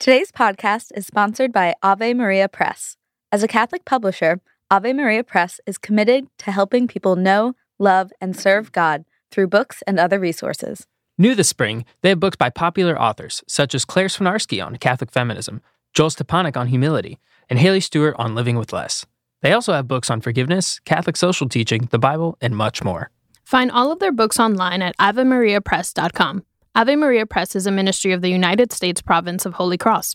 [0.00, 2.96] Today's podcast is sponsored by Ave Maria Press.
[3.32, 4.40] As a Catholic publisher,
[4.70, 9.82] Ave Maria Press is committed to helping people know, love, and serve God through books
[9.88, 10.86] and other resources.
[11.18, 15.10] New this spring, they have books by popular authors such as Claire Swinarski on Catholic
[15.10, 15.62] feminism,
[15.94, 17.18] Joel Stepanek on humility,
[17.50, 19.04] and Haley Stewart on living with less.
[19.42, 23.10] They also have books on forgiveness, Catholic social teaching, the Bible, and much more.
[23.42, 26.44] Find all of their books online at AveMariaPress.com.
[26.74, 30.14] Ave Maria Press is a ministry of the United States province of Holy Cross.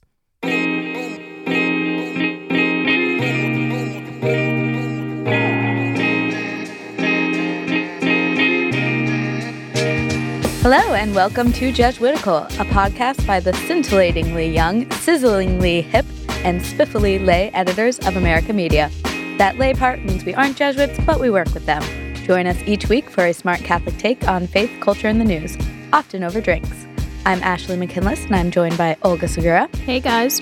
[10.62, 16.06] Hello, and welcome to Jesuitical, a podcast by the scintillatingly young, sizzlingly hip,
[16.46, 18.90] and spiffily lay editors of America Media.
[19.38, 21.84] That lay part means we aren't Jesuits, but we work with them.
[22.24, 25.58] Join us each week for a smart Catholic take on faith, culture, and the news,
[25.94, 26.88] often over drinks.
[27.26, 30.42] I'm Ashley McKinless, and I'm joined by Olga Segura Hey guys.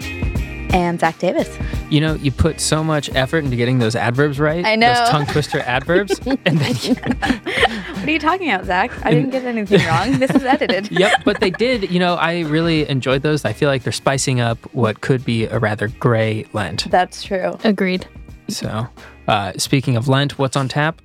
[0.73, 1.57] and Zach Davis.
[1.89, 4.66] You know, you put so much effort into getting those adverbs right.
[4.66, 4.93] I know.
[4.93, 6.17] Those tongue twister adverbs.
[6.25, 6.95] and then you,
[8.02, 8.91] What are you talking about, Zach?
[9.05, 10.19] I didn't get anything wrong.
[10.19, 10.89] This is edited.
[11.02, 13.43] Yep, but they did, you know, I really enjoyed those.
[13.43, 16.89] I feel like they're spicing up what could be a rather gray Lent.
[16.89, 17.58] That's true.
[17.65, 18.08] Agreed.
[18.47, 18.88] So,
[19.27, 21.02] uh, speaking of Lent, what's on tap?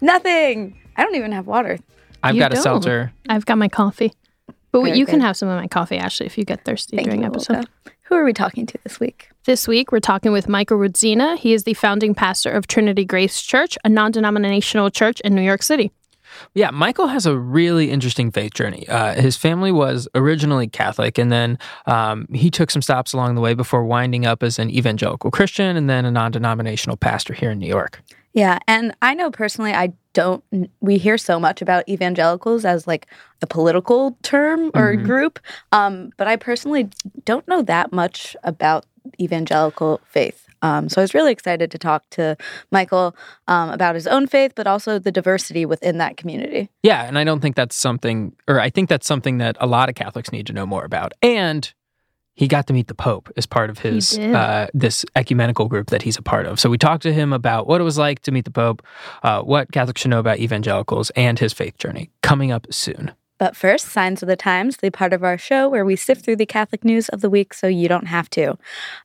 [0.00, 0.76] Nothing.
[0.96, 1.78] I don't even have water.
[2.24, 2.62] I've You got a don't.
[2.62, 3.12] seltzer.
[3.28, 4.12] I've got my coffee.
[4.72, 7.06] But Very you can have some of my coffee, Ashley, if you get thirsty Thank
[7.06, 7.56] during you, episode.
[7.58, 7.68] Olga.
[8.04, 9.30] Who are we talking to this week?
[9.44, 11.38] This week, we're talking with Michael Rudzina.
[11.38, 15.42] He is the founding pastor of Trinity Grace Church, a non denominational church in New
[15.42, 15.92] York City.
[16.54, 18.88] Yeah, Michael has a really interesting faith journey.
[18.88, 23.40] Uh, his family was originally Catholic, and then um, he took some stops along the
[23.40, 27.52] way before winding up as an evangelical Christian and then a non denominational pastor here
[27.52, 28.02] in New York.
[28.34, 30.44] Yeah, and I know personally, I don't.
[30.80, 33.06] We hear so much about evangelicals as like
[33.42, 35.04] a political term or Mhm.
[35.04, 35.38] group,
[35.72, 36.88] um, but I personally
[37.24, 38.86] don't know that much about
[39.20, 40.46] evangelical faith.
[40.62, 42.36] Um, so I was really excited to talk to
[42.70, 43.14] Michael
[43.48, 46.70] um, about his own faith, but also the diversity within that community.
[46.82, 49.88] Yeah, and I don't think that's something, or I think that's something that a lot
[49.88, 51.12] of Catholics need to know more about.
[51.22, 51.72] And
[52.34, 56.02] he got to meet the Pope as part of his uh, this ecumenical group that
[56.02, 56.58] he's a part of.
[56.60, 58.82] So we talked to him about what it was like to meet the Pope,
[59.22, 62.10] uh, what Catholics should know about evangelicals, and his faith journey.
[62.22, 63.12] Coming up soon.
[63.36, 66.36] But first, Signs of the Times, the part of our show where we sift through
[66.36, 68.56] the Catholic news of the week so you don't have to.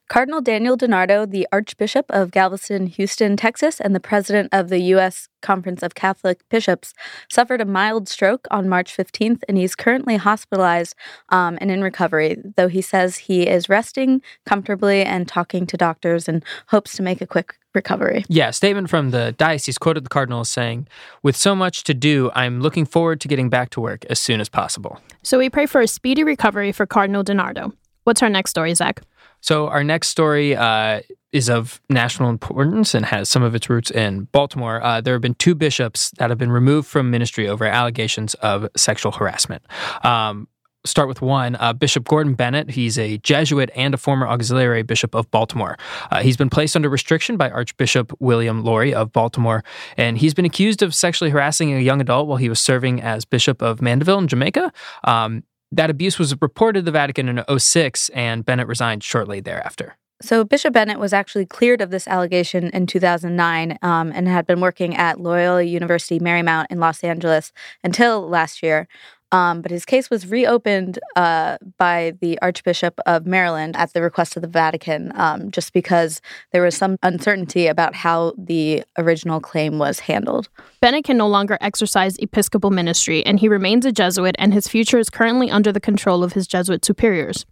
[0.07, 5.29] Cardinal Daniel DiNardo, the Archbishop of Galveston, Houston, Texas, and the president of the U.S.
[5.42, 6.94] Conference of Catholic Bishops,
[7.30, 10.96] suffered a mild stroke on March 15th, and he's currently hospitalized
[11.30, 16.28] um, and in recovery, though he says he is resting comfortably and talking to doctors
[16.28, 18.26] and hopes to make a quick recovery.
[18.28, 20.88] Yeah, a statement from the diocese quoted the cardinal as saying,
[21.24, 24.42] With so much to do, I'm looking forward to getting back to work as soon
[24.42, 25.00] as possible.
[25.24, 27.74] So we pray for a speedy recovery for Cardinal DiNardo.
[28.04, 29.02] What's our next story, Zach?
[29.42, 33.91] So, our next story uh, is of national importance and has some of its roots
[33.91, 34.81] in Baltimore.
[34.84, 38.67] Uh, there have been two bishops that have been removed from ministry over allegations of
[38.75, 39.63] sexual harassment.
[40.03, 40.47] Um,
[40.85, 42.72] Start with one, uh, Bishop Gordon Bennett.
[42.72, 45.78] He's a Jesuit and a former auxiliary bishop of Baltimore.
[46.09, 49.61] Uh, he's been placed under restriction by Archbishop William Lori of Baltimore,
[49.97, 53.25] and he's been accused of sexually harassing a young adult while he was serving as
[53.25, 54.72] Bishop of Mandeville in Jamaica.
[55.03, 59.97] Um, that abuse was reported to the Vatican in 06, and Bennett resigned shortly thereafter.
[60.22, 64.59] So Bishop Bennett was actually cleared of this allegation in 2009 um, and had been
[64.59, 67.53] working at Loyola University Marymount in Los Angeles
[67.84, 68.88] until last year.
[69.31, 74.35] Um, but his case was reopened uh, by the Archbishop of Maryland at the request
[74.35, 76.19] of the Vatican, um, just because
[76.52, 80.50] there was some uncertainty about how the original claim was handled.
[80.81, 84.97] Bennett can no longer exercise episcopal ministry, and he remains a Jesuit, and his future
[84.97, 87.46] is currently under the control of his Jesuit superiors.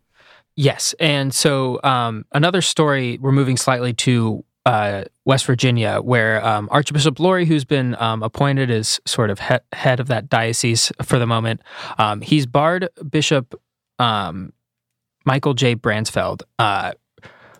[0.57, 0.95] Yes.
[0.99, 7.19] And so um, another story, we're moving slightly to uh, West Virginia, where um, Archbishop
[7.19, 11.27] Lori, who's been um, appointed as sort of he- head of that diocese for the
[11.27, 11.61] moment,
[11.99, 13.53] um, he's barred Bishop
[13.99, 14.51] um,
[15.25, 15.75] Michael J.
[15.75, 16.93] Bransfield uh,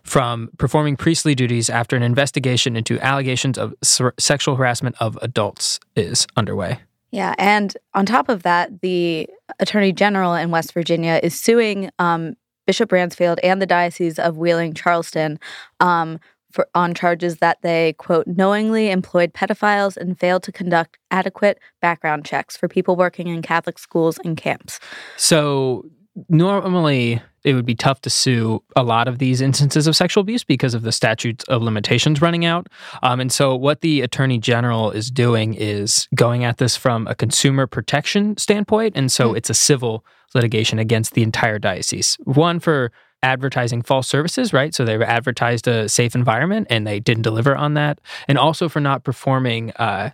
[0.04, 5.80] from performing priestly duties after an investigation into allegations of s- sexual harassment of adults
[5.96, 6.80] is underway.
[7.12, 9.30] Yeah, and on top of that, the
[9.60, 12.36] Attorney General in West Virginia is suing um,
[12.68, 15.40] Bishop Bransfield and the Diocese of Wheeling Charleston
[15.80, 16.20] um,
[16.52, 22.26] for on charges that they quote knowingly employed pedophiles and failed to conduct adequate background
[22.26, 24.80] checks for people working in Catholic schools and camps.
[25.16, 25.86] So
[26.30, 30.44] normally it would be tough to sue a lot of these instances of sexual abuse
[30.44, 32.68] because of the statutes of limitations running out.
[33.04, 37.16] Um, and so what the attorney general is doing is going at this from a
[37.16, 38.98] consumer protection standpoint.
[38.98, 39.38] And so Mm.
[39.38, 40.04] it's a civil
[40.34, 42.18] litigation against the entire diocese.
[42.24, 42.92] One for
[43.24, 44.74] advertising false services, right?
[44.76, 48.00] So they advertised a safe environment and they didn't deliver on that.
[48.28, 50.12] And also for not performing uh,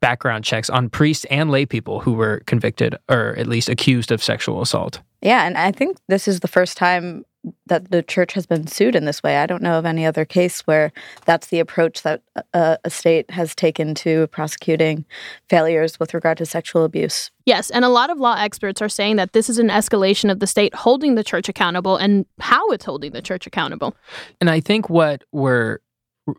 [0.00, 4.22] background checks on priests and lay people who were convicted or at least accused of
[4.22, 5.00] sexual assault.
[5.20, 7.24] Yeah, and I think this is the first time
[7.66, 9.36] that the church has been sued in this way.
[9.36, 10.92] I don't know of any other case where
[11.24, 15.04] that's the approach that a, a, state has taken to prosecuting
[15.48, 17.30] failures with regard to sexual abuse.
[17.44, 20.40] Yes, and a lot of law experts are saying that this is an escalation of
[20.40, 23.94] the state holding the church accountable and how it's holding the church accountable.
[24.40, 25.80] And I think what we're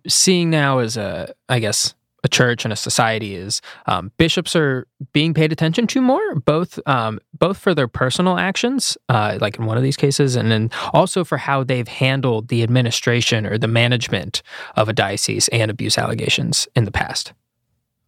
[0.08, 1.94] seeing now is a, I guess,
[2.26, 6.80] a church and a society is um, bishops are being paid attention to more, both
[6.88, 10.72] um, both for their personal actions, uh, like in one of these cases, and then
[10.92, 14.42] also for how they've handled the administration or the management
[14.76, 17.32] of a diocese and abuse allegations in the past.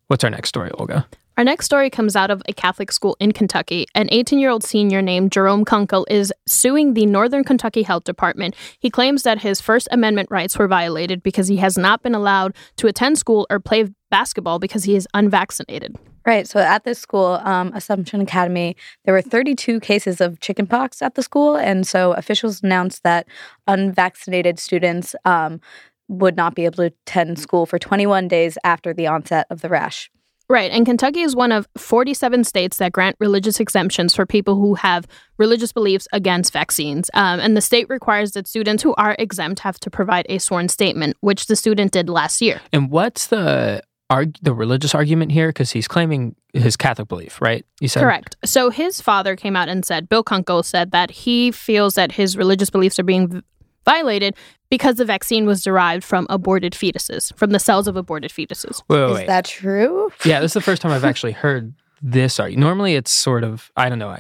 [0.08, 1.08] What's our next story, Olga?
[1.38, 3.86] Our next story comes out of a Catholic school in Kentucky.
[3.94, 8.56] An 18 year old senior named Jerome Kunkel is suing the Northern Kentucky Health Department.
[8.80, 12.56] He claims that his First Amendment rights were violated because he has not been allowed
[12.78, 15.96] to attend school or play basketball because he is unvaccinated.
[16.26, 16.48] Right.
[16.48, 18.76] So at this school, um, Assumption Academy,
[19.06, 21.56] there were 32 cases of chickenpox at the school.
[21.56, 23.28] And so officials announced that
[23.68, 25.62] unvaccinated students um,
[26.08, 29.70] would not be able to attend school for 21 days after the onset of the
[29.70, 30.10] rash.
[30.50, 30.72] Right.
[30.72, 35.06] And Kentucky is one of 47 states that grant religious exemptions for people who have
[35.38, 37.10] religious beliefs against vaccines.
[37.14, 40.70] Um, and the state requires that students who are exempt have to provide a sworn
[40.70, 42.62] statement, which the student did last year.
[42.72, 45.50] And what's the arg- the religious argument here?
[45.50, 47.66] Because he's claiming his Catholic belief, right?
[47.82, 48.38] You said correct.
[48.46, 52.38] So his father came out and said, Bill Kunkel said that he feels that his
[52.38, 53.44] religious beliefs are being
[53.84, 54.36] violated
[54.70, 58.82] because the vaccine was derived from aborted fetuses, from the cells of aborted fetuses.
[58.90, 60.12] Wait, wait, Is that true?
[60.26, 62.66] Yeah, this is the first time I've actually heard this argument.
[62.66, 64.18] Normally, it's sort of I don't know.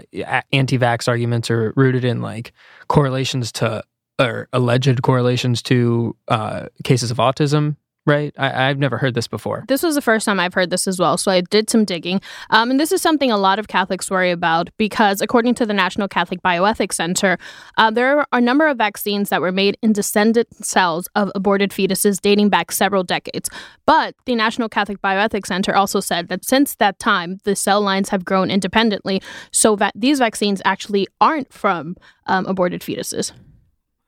[0.51, 2.53] Anti-vax arguments are rooted in like
[2.87, 3.83] correlations to
[4.19, 7.75] or alleged correlations to uh, cases of autism
[8.07, 8.33] right?
[8.37, 9.65] I, have never heard this before.
[9.67, 11.17] This was the first time I've heard this as well.
[11.17, 12.21] So I did some digging.
[12.49, 15.73] Um, and this is something a lot of Catholics worry about because, according to the
[15.73, 17.37] National Catholic Bioethics Center,
[17.77, 21.71] uh, there are a number of vaccines that were made in descendant cells of aborted
[21.71, 23.49] fetuses dating back several decades.
[23.85, 28.09] But the National Catholic Bioethics Center also said that since that time, the cell lines
[28.09, 29.21] have grown independently,
[29.51, 33.33] so that these vaccines actually aren't from um, aborted fetuses.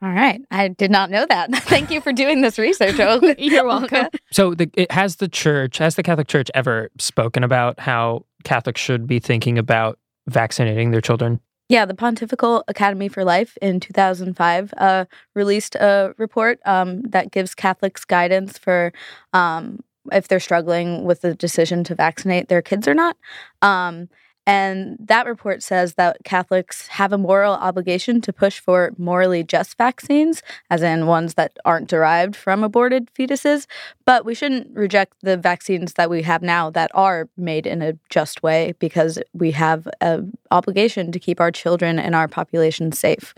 [0.02, 0.42] All right.
[0.50, 1.54] I did not know that.
[1.66, 2.98] Thank you for doing this research.
[3.38, 4.08] You're welcome.
[4.32, 8.80] So, the, it, has the church, has the Catholic Church ever spoken about how Catholics
[8.80, 11.42] should be thinking about vaccinating their children?
[11.68, 15.06] Yeah, the Pontifical Academy for Life in 2005 uh,
[15.36, 18.92] released a report um, that gives Catholics guidance for
[19.34, 23.18] um, if they're struggling with the decision to vaccinate their kids or not.
[23.62, 24.10] Um,
[24.50, 29.78] and that report says that Catholics have a moral obligation to push for morally just
[29.78, 30.42] vaccines,
[30.72, 33.68] as in ones that aren't derived from aborted fetuses.
[34.06, 37.94] But we shouldn't reject the vaccines that we have now that are made in a
[38.10, 43.36] just way because we have an obligation to keep our children and our population safe.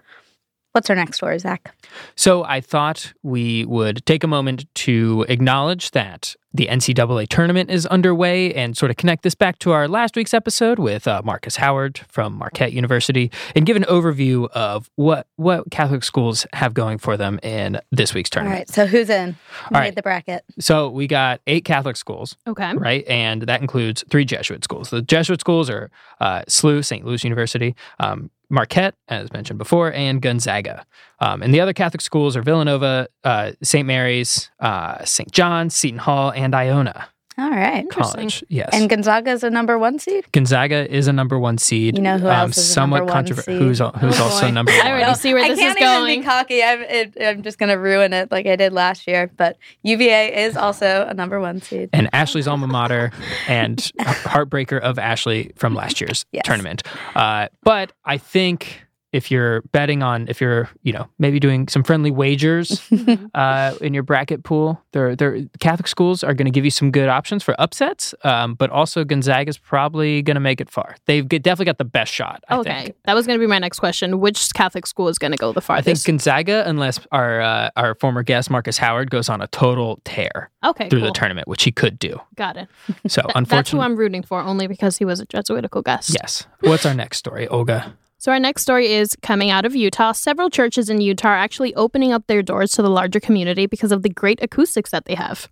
[0.72, 1.76] What's our next story, Zach?
[2.16, 7.86] So I thought we would take a moment to acknowledge that the NCAA tournament is
[7.88, 11.56] underway and sort of connect this back to our last week's episode with uh, Marcus
[11.58, 16.98] Howard from Marquette University and give an overview of what what Catholic schools have going
[16.98, 18.56] for them in this week's tournament.
[18.56, 18.70] All right.
[18.70, 19.32] So who's in?
[19.32, 19.96] Who All made right.
[19.96, 20.44] the bracket?
[20.60, 22.36] So we got eight Catholic schools.
[22.48, 22.74] Okay.
[22.76, 23.06] Right.
[23.08, 24.90] And that includes three Jesuit schools.
[24.90, 27.06] The Jesuit schools are uh, SLU, St.
[27.06, 30.86] Louis University, um, Marquette, as mentioned before, and Gonzaga.
[31.22, 33.86] Um, and the other Catholic schools are Villanova, uh, St.
[33.88, 35.32] Mary's, uh, St.
[35.32, 37.08] John's, Seton Hall, and Iona.
[37.38, 37.90] All right.
[37.90, 38.44] College.
[38.50, 38.70] Yes.
[38.74, 40.26] And Gonzaga is a number one seed?
[40.34, 41.96] Gonzaga is a number one seed.
[41.96, 43.26] You know who else is somewhat number one?
[43.26, 43.92] Who's, who's Oh,
[44.24, 44.52] also boy.
[44.52, 44.88] number I one?
[44.88, 46.10] already see where I this can't is going.
[46.10, 46.62] even be cocky.
[46.62, 49.32] I'm, it, I'm just going to ruin it like I did last year.
[49.38, 51.90] But UVA is also a number one seed.
[51.94, 53.12] and Ashley's alma mater
[53.48, 56.44] and heartbreaker of Ashley from last year's Yes.
[56.46, 56.84] tournament.
[57.16, 61.84] Uh, but I think if you're betting on, if you're, you know, maybe doing some
[61.84, 62.82] friendly wagers
[63.36, 66.92] uh, in your bracket pool, there, there, Catholic schools are going to give you some
[66.92, 68.16] good options for upsets.
[68.24, 70.96] Um, but also Gonzaga's probably going to make it far.
[71.08, 72.44] They've get, definitely got the best shot.
[72.48, 72.84] I okay.
[72.84, 72.96] think.
[73.04, 74.20] That was going to be my next question.
[74.20, 76.06] Which Catholic school is going to go the farthest I think?
[76.06, 80.90] Gonzaga, unless our uh, our former guest Marcus Howard goes on a total tear okay.
[80.90, 81.08] through cool.
[81.08, 82.20] the tournament, which he could do.
[82.36, 82.68] Got it.
[83.08, 86.12] So Th- that's who I'm rooting for, only because he was a Jesuitical guest.
[86.14, 86.46] yes.
[86.62, 87.94] What's our next story, Olga?
[88.22, 90.12] So, our next story is coming out of Utah.
[90.12, 93.92] Several churches in Utah are actually opening up their doors to the larger community because
[93.92, 95.50] of the great acoustics that they have.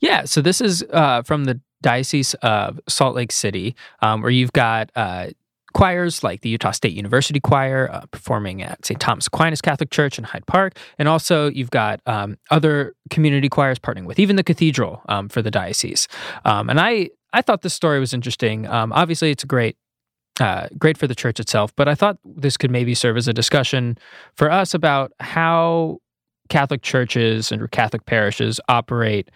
[0.00, 4.54] Yeah, so this is uh, from the Diocese of Salt Lake City, um, where you've
[4.54, 5.26] got uh,
[5.74, 8.98] choirs like the Utah State University Choir uh, performing at St.
[8.98, 10.78] Thomas Aquinas Catholic Church in Hyde Park.
[10.98, 15.42] And also, you've got um, other community choirs partnering with even the cathedral um, for
[15.42, 16.08] the diocese.
[16.46, 18.66] Um, and I, I thought this story was interesting.
[18.66, 19.76] Um, obviously, it's a great.
[20.40, 23.32] Uh, great for the church itself, but I thought this could maybe serve as a
[23.32, 23.98] discussion
[24.34, 25.98] for us about how
[26.48, 29.30] Catholic churches and Catholic parishes operate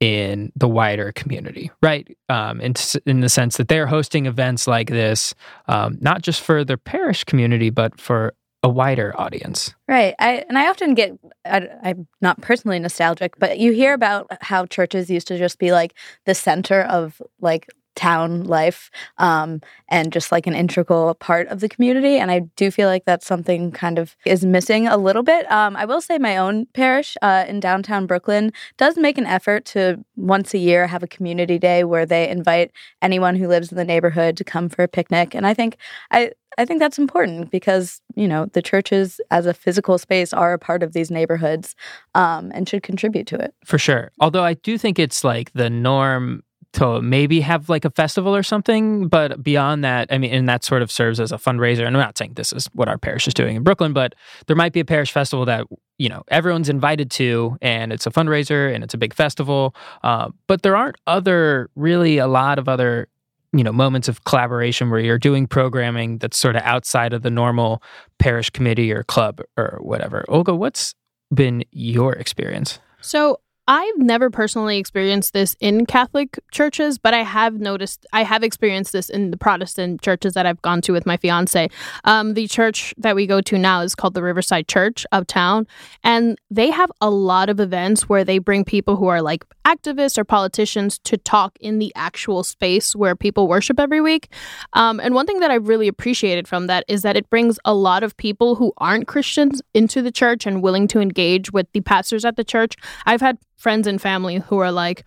[0.00, 2.16] in the wider community, right?
[2.28, 2.74] Um, in,
[3.06, 5.34] in the sense that they're hosting events like this,
[5.68, 9.74] um, not just for their parish community, but for a wider audience.
[9.88, 10.14] Right.
[10.18, 14.66] I, and I often get, I, I'm not personally nostalgic, but you hear about how
[14.66, 15.94] churches used to just be like
[16.26, 21.68] the center of like town life um, and just like an integral part of the
[21.68, 22.18] community.
[22.18, 25.50] And I do feel like that's something kind of is missing a little bit.
[25.50, 29.64] Um, I will say my own parish uh, in downtown Brooklyn does make an effort
[29.66, 32.70] to once a year have a community day where they invite
[33.02, 35.34] anyone who lives in the neighborhood to come for a picnic.
[35.34, 35.76] And I think
[36.10, 40.52] I I think that's important because you know the churches as a physical space are
[40.52, 41.76] a part of these neighborhoods
[42.14, 44.10] um, and should contribute to it for sure.
[44.20, 48.42] Although I do think it's like the norm to maybe have like a festival or
[48.42, 49.08] something.
[49.08, 51.86] But beyond that, I mean, and that sort of serves as a fundraiser.
[51.86, 54.14] And I'm not saying this is what our parish is doing in Brooklyn, but
[54.46, 55.66] there might be a parish festival that
[55.98, 59.74] you know everyone's invited to, and it's a fundraiser and it's a big festival.
[60.02, 63.08] Uh, but there aren't other really a lot of other
[63.52, 67.30] you know moments of collaboration where you're doing programming that's sort of outside of the
[67.30, 67.82] normal
[68.18, 70.24] parish committee or club or whatever.
[70.28, 70.94] Olga, what's
[71.34, 72.78] been your experience?
[73.00, 78.42] So I've never personally experienced this in Catholic churches, but I have noticed, I have
[78.42, 81.68] experienced this in the Protestant churches that I've gone to with my fiance.
[82.02, 85.68] Um, the church that we go to now is called the Riverside Church uptown,
[86.02, 90.18] and they have a lot of events where they bring people who are like activists
[90.18, 94.32] or politicians to talk in the actual space where people worship every week.
[94.72, 97.72] Um, and one thing that I've really appreciated from that is that it brings a
[97.72, 101.82] lot of people who aren't Christians into the church and willing to engage with the
[101.82, 102.74] pastors at the church.
[103.06, 105.04] I've had friends and family who are like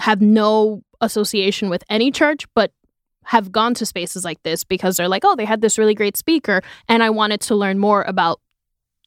[0.00, 2.72] have no association with any church but
[3.24, 6.16] have gone to spaces like this because they're like oh they had this really great
[6.16, 8.40] speaker and i wanted to learn more about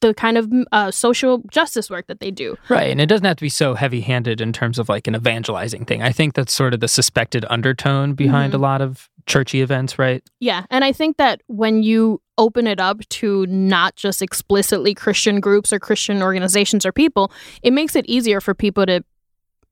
[0.02, 2.56] the kind of uh, social justice work that they do.
[2.68, 2.90] Right.
[2.90, 5.84] And it doesn't have to be so heavy handed in terms of like an evangelizing
[5.86, 6.02] thing.
[6.02, 8.62] I think that's sort of the suspected undertone behind mm-hmm.
[8.62, 10.22] a lot of churchy events, right?
[10.40, 10.64] Yeah.
[10.70, 15.72] And I think that when you open it up to not just explicitly Christian groups
[15.72, 19.04] or Christian organizations or people, it makes it easier for people to,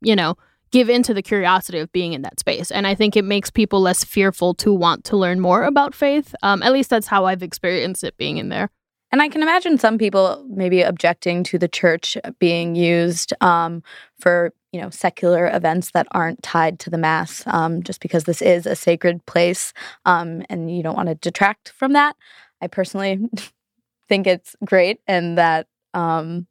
[0.01, 0.37] you know,
[0.71, 2.71] give into the curiosity of being in that space.
[2.71, 6.35] And I think it makes people less fearful to want to learn more about faith.
[6.43, 8.71] Um, at least that's how I've experienced it being in there.
[9.13, 13.83] And I can imagine some people maybe objecting to the church being used um,
[14.19, 18.41] for you know secular events that aren't tied to the mass, um, just because this
[18.41, 19.73] is a sacred place,
[20.05, 22.17] um, and you don't want to detract from that.
[22.61, 23.19] I personally
[24.09, 26.47] think it's great and that um,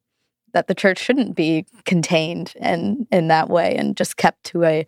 [0.54, 4.86] that the church shouldn't be contained in in that way and just kept to a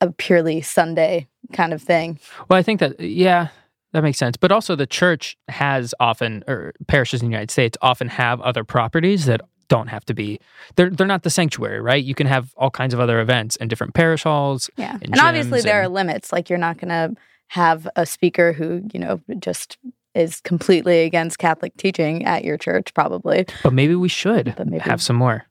[0.00, 2.18] a purely Sunday kind of thing.
[2.48, 3.48] Well, I think that yeah,
[3.92, 4.36] that makes sense.
[4.36, 8.64] But also the church has often or parishes in the United States often have other
[8.64, 10.40] properties that don't have to be
[10.76, 12.02] they're they're not the sanctuary, right?
[12.02, 14.70] You can have all kinds of other events in different parish halls.
[14.76, 14.94] Yeah.
[14.94, 16.32] And, and obviously there are limits.
[16.32, 17.10] Like you're not gonna
[17.48, 19.78] have a speaker who, you know, just
[20.14, 23.46] is completely against Catholic teaching at your church, probably.
[23.62, 25.44] But maybe we should but maybe, have some more.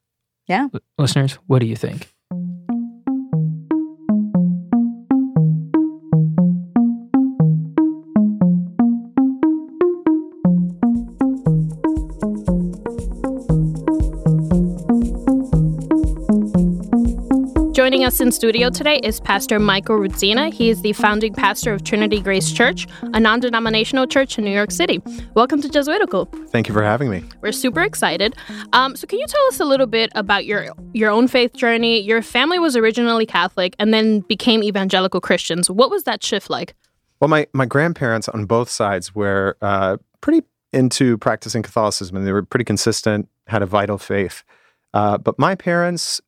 [0.47, 0.67] Yeah.
[0.73, 2.13] L- listeners, what do you think?
[17.87, 20.53] Joining us in studio today is Pastor Michael Rudzina.
[20.53, 24.51] He is the founding pastor of Trinity Grace Church, a non denominational church in New
[24.51, 25.01] York City.
[25.35, 26.25] Welcome to Jesuitical.
[26.49, 27.23] Thank you for having me.
[27.39, 28.35] We're super excited.
[28.73, 32.01] Um, so, can you tell us a little bit about your, your own faith journey?
[32.01, 35.69] Your family was originally Catholic and then became evangelical Christians.
[35.69, 36.75] What was that shift like?
[37.21, 42.33] Well, my, my grandparents on both sides were uh, pretty into practicing Catholicism and they
[42.33, 44.43] were pretty consistent, had a vital faith.
[44.93, 46.19] Uh, but my parents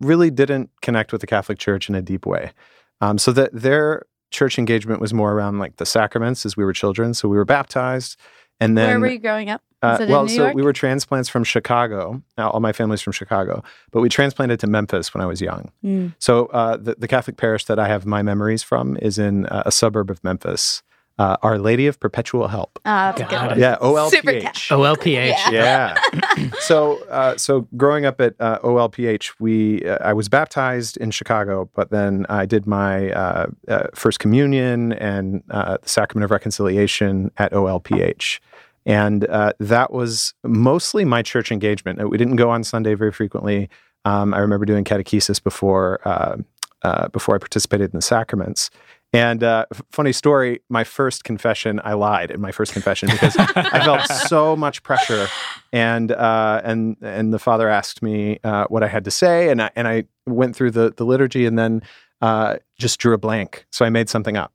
[0.00, 2.52] really didn't connect with the Catholic Church in a deep way.
[3.00, 6.72] Um, so that their church engagement was more around like the sacraments as we were
[6.72, 7.14] children.
[7.14, 8.16] So we were baptized,
[8.60, 9.62] and then where were you growing up?
[9.82, 10.54] Uh, well, so York?
[10.54, 12.22] we were transplants from Chicago.
[12.38, 15.72] Now, all my family's from Chicago, but we transplanted to Memphis when I was young.
[15.84, 16.14] Mm.
[16.20, 19.64] So uh, the, the Catholic parish that I have my memories from is in uh,
[19.66, 20.84] a suburb of Memphis.
[21.22, 22.80] Uh, Our Lady of Perpetual Help.
[22.84, 23.58] Uh, that's a good Got it.
[23.58, 24.10] Yeah, OLPH.
[24.10, 24.32] Super.
[24.32, 25.52] OLPH.
[25.52, 25.96] Yeah.
[26.12, 26.50] yeah.
[26.60, 31.70] so, uh, so growing up at uh, OLPH, we uh, I was baptized in Chicago,
[31.74, 37.30] but then I did my uh, uh, first communion and uh, the sacrament of reconciliation
[37.38, 38.40] at OLPH,
[38.84, 42.10] and uh, that was mostly my church engagement.
[42.10, 43.70] We didn't go on Sunday very frequently.
[44.04, 46.38] Um, I remember doing catechesis before uh,
[46.82, 48.70] uh, before I participated in the sacraments.
[49.14, 53.36] And uh, f- funny story, my first confession, I lied in my first confession because
[53.36, 55.28] I felt so much pressure,
[55.70, 59.60] and uh, and and the father asked me uh, what I had to say, and
[59.60, 61.82] I and I went through the the liturgy, and then
[62.22, 64.52] uh, just drew a blank, so I made something up,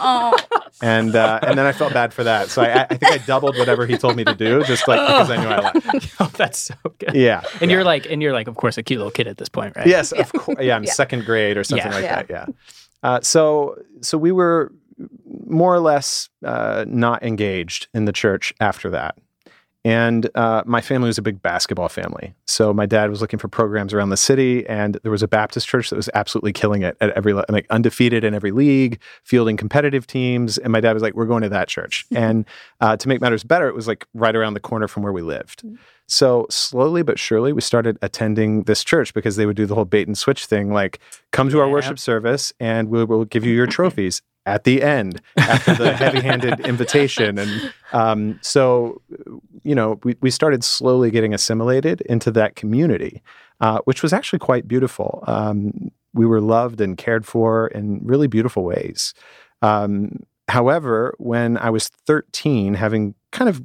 [0.00, 0.36] Oh,
[0.82, 3.56] and uh, and then I felt bad for that, so I, I think I doubled
[3.56, 6.10] whatever he told me to do, just like because I knew I lied.
[6.20, 7.14] oh, that's so good.
[7.14, 7.76] Yeah, And yeah.
[7.76, 9.86] you're like, and you're like, of course, a cute little kid at this point, right?
[9.86, 10.58] Yes, of course.
[10.60, 10.92] Yeah, I'm Yeah.
[10.92, 11.94] second grade or something Yeah.
[11.94, 12.22] like Yeah.
[12.22, 12.30] that.
[12.30, 12.46] Yeah.
[13.02, 14.72] Uh, so so we were
[15.46, 19.16] more or less uh, not engaged in the church after that.
[19.82, 22.34] And uh, my family was a big basketball family.
[22.46, 25.66] So my dad was looking for programs around the city, and there was a Baptist
[25.66, 30.06] church that was absolutely killing it at every like undefeated in every league, fielding competitive
[30.06, 30.58] teams.
[30.58, 32.44] And my dad was like, "We're going to that church." and
[32.82, 35.22] uh, to make matters better, it was like right around the corner from where we
[35.22, 35.64] lived.
[36.10, 39.84] So slowly but surely, we started attending this church because they would do the whole
[39.84, 40.98] bait and switch thing, like
[41.30, 45.22] come to our worship service and we will give you your trophies at the end
[45.36, 47.38] after the heavy-handed invitation.
[47.38, 49.00] And um, so,
[49.62, 53.22] you know, we, we started slowly getting assimilated into that community,
[53.60, 55.22] uh, which was actually quite beautiful.
[55.28, 59.14] Um, we were loved and cared for in really beautiful ways.
[59.62, 63.64] Um, however, when I was 13, having kind of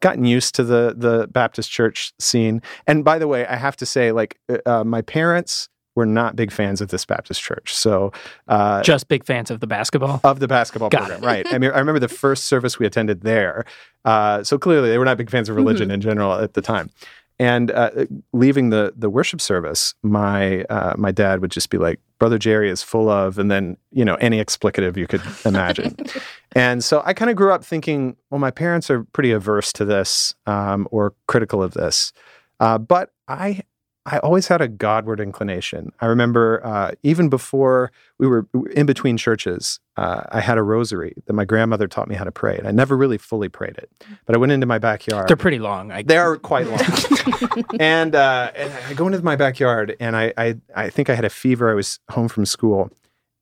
[0.00, 3.86] gotten used to the the Baptist church scene, and by the way, I have to
[3.86, 8.12] say, like, uh, uh, my parents were not big fans of this Baptist church, so
[8.48, 10.20] uh, Just big fans of the basketball.
[10.24, 11.46] of the basketball Got program, right?
[11.50, 13.64] I mean, I remember the first service we attended there.
[14.04, 16.90] Uh, so clearly, they were not big fans of religion in general at the time.
[17.38, 17.90] And uh,
[18.32, 22.70] leaving the the worship service, my uh, my dad would just be like, "Brother Jerry
[22.70, 25.94] is full of," and then you know any explicative you could imagine.
[26.52, 29.84] and so I kind of grew up thinking, well, my parents are pretty averse to
[29.84, 32.14] this um, or critical of this,
[32.60, 33.60] uh, but I
[34.06, 35.92] I always had a Godward inclination.
[36.00, 41.14] I remember uh, even before we were in between churches, uh, I had a rosary
[41.26, 43.90] that my grandmother taught me how to pray, and I never really fully prayed it.
[44.24, 45.28] But I went into my backyard.
[45.28, 45.90] They're pretty long.
[45.90, 47.64] I, They are quite long.
[47.80, 51.24] and, uh, and I go into my backyard, and I, I I think I had
[51.24, 51.68] a fever.
[51.68, 52.90] I was home from school,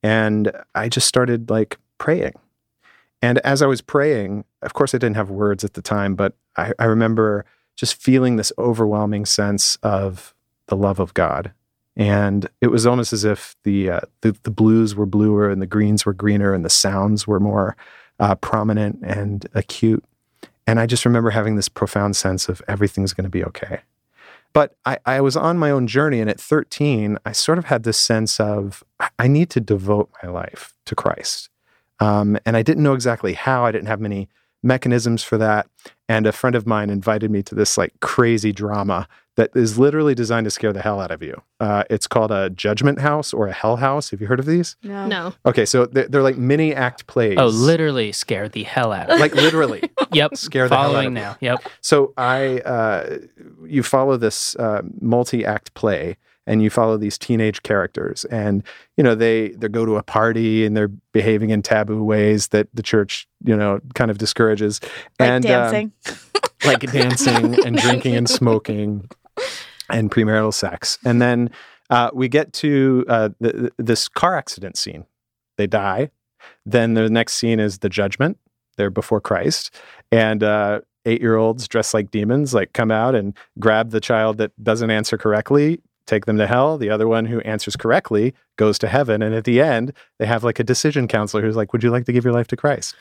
[0.02, 2.32] and I just started like praying.
[3.20, 6.34] And as I was praying, of course, I didn't have words at the time, but
[6.56, 7.44] I, I remember
[7.76, 10.33] just feeling this overwhelming sense of
[10.66, 11.52] the love of God.
[11.96, 15.66] And it was almost as if the, uh, the the blues were bluer and the
[15.66, 17.76] greens were greener and the sounds were more
[18.18, 20.04] uh, prominent and acute.
[20.66, 23.80] And I just remember having this profound sense of everything's going to be okay.
[24.52, 27.82] But I, I was on my own journey, and at 13, I sort of had
[27.82, 28.84] this sense of
[29.18, 31.50] I- need to devote my life to Christ.
[31.98, 33.64] Um, and I didn't know exactly how.
[33.64, 34.28] I didn't have many
[34.62, 35.66] mechanisms for that.
[36.08, 40.14] And a friend of mine invited me to this like crazy drama that is literally
[40.14, 41.40] designed to scare the hell out of you.
[41.58, 44.10] Uh, it's called a Judgment House or a Hell House.
[44.10, 44.76] Have you heard of these?
[44.82, 45.08] no.
[45.08, 45.34] No.
[45.46, 47.36] Okay, so they're, they're like mini act plays.
[47.40, 49.20] oh, literally scare the hell out of me.
[49.22, 49.82] Like literally.
[50.12, 50.36] Yep.
[50.36, 51.20] Scare the hell out Following of me.
[51.22, 51.36] now.
[51.40, 51.64] Yep.
[51.80, 53.18] So I, uh,
[53.66, 58.62] you follow this uh, multi-act play, and you follow these teenage characters, and
[58.96, 62.68] you know they they go to a party and they're behaving in taboo ways that
[62.74, 64.80] the church you know kind of discourages,
[65.18, 65.92] Like and um, dancing.
[66.64, 69.08] like dancing and drinking and smoking
[69.90, 71.50] and premarital sex, and then
[71.90, 75.06] uh, we get to uh, th- th- this car accident scene.
[75.56, 76.10] They die.
[76.66, 78.38] Then the next scene is the judgment.
[78.76, 79.74] They're before Christ,
[80.10, 84.90] and uh, eight-year-olds dressed like demons like come out and grab the child that doesn't
[84.90, 86.78] answer correctly, take them to hell.
[86.78, 90.44] The other one who answers correctly goes to heaven, and at the end they have
[90.44, 92.94] like a decision counselor who's like, "Would you like to give your life to Christ?"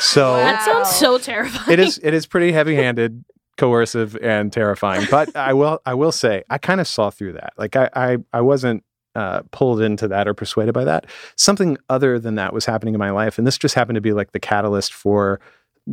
[0.00, 0.36] So Wow.
[0.38, 1.70] That sounds so terrifying.
[1.72, 3.24] it is it is pretty heavy-handed
[3.58, 7.52] coercive and terrifying but i will i will say i kind of saw through that
[7.58, 8.82] like i i, I wasn't
[9.14, 11.04] uh, pulled into that or persuaded by that
[11.36, 14.14] something other than that was happening in my life and this just happened to be
[14.14, 15.38] like the catalyst for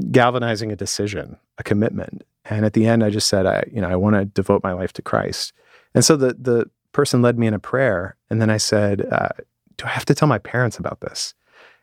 [0.10, 3.90] galvanizing a decision a commitment and at the end i just said i you know
[3.90, 5.52] i want to devote my life to christ
[5.96, 9.30] and so the the person led me in a prayer and then i said uh,
[9.78, 11.34] do i have to tell my parents about this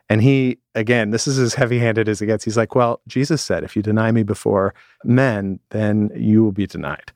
[0.09, 2.45] and he, again, this is as heavy handed as it gets.
[2.45, 6.65] He's like, Well, Jesus said, if you deny me before men, then you will be
[6.65, 7.11] denied.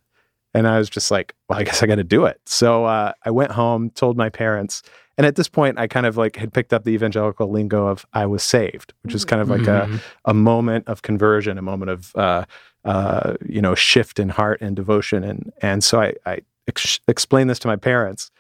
[0.54, 2.40] And I was just like, well, I guess I got to do it.
[2.46, 4.82] So uh, I went home, told my parents.
[5.16, 8.04] And at this point, I kind of like had picked up the evangelical lingo of
[8.12, 10.00] I was saved, which is kind of like Mhm.
[10.24, 12.44] a, a moment of conversion, a moment of, uh,
[12.84, 15.22] uh, you know, shift in heart and devotion.
[15.22, 16.38] And, and so I, I
[16.70, 18.30] ex- explained this to my parents,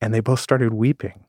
[0.00, 1.24] and they both started weeping.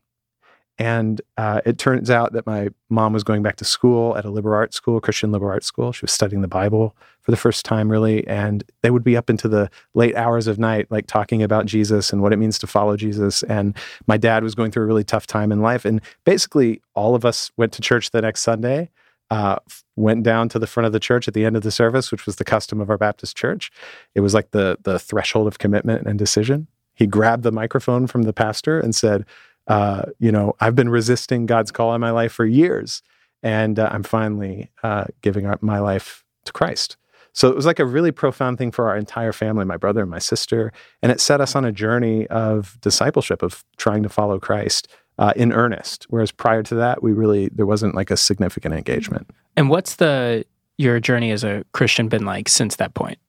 [0.78, 4.32] And uh, it turns out that my mom was going back to school at a
[4.32, 5.92] liberal arts school, Christian liberal arts school.
[5.92, 8.26] She was studying the Bible for the first time, really.
[8.26, 12.12] And they would be up into the late hours of night, like talking about Jesus
[12.12, 13.44] and what it means to follow Jesus.
[13.44, 15.86] And my dad was going through a really tough time in life.
[15.86, 18.90] And basically, all of us went to church the next Sunday.
[19.30, 19.58] Uh,
[20.02, 22.26] went down to the front of the church at the end of the service, which
[22.26, 23.72] was the custom of our Baptist church.
[24.16, 26.68] It was like the the threshold of commitment and decision.
[26.94, 29.26] He grabbed the microphone from the pastor and said,
[29.68, 33.02] uh, "You know, I've been resisting God's call in my life for years,
[33.42, 36.98] and uh, I'm finally uh, giving up my life to Christ."
[37.34, 40.12] So it was like a really profound thing for our entire family, my brother and
[40.12, 44.38] my sister, and it set us on a journey of discipleship, of trying to follow
[44.38, 44.90] Christ
[45.22, 46.08] uh, in earnest.
[46.10, 49.30] Whereas prior to that, we really there wasn't like a significant engagement.
[49.56, 50.46] And what's the
[50.78, 53.20] your journey as a Christian been like since that point?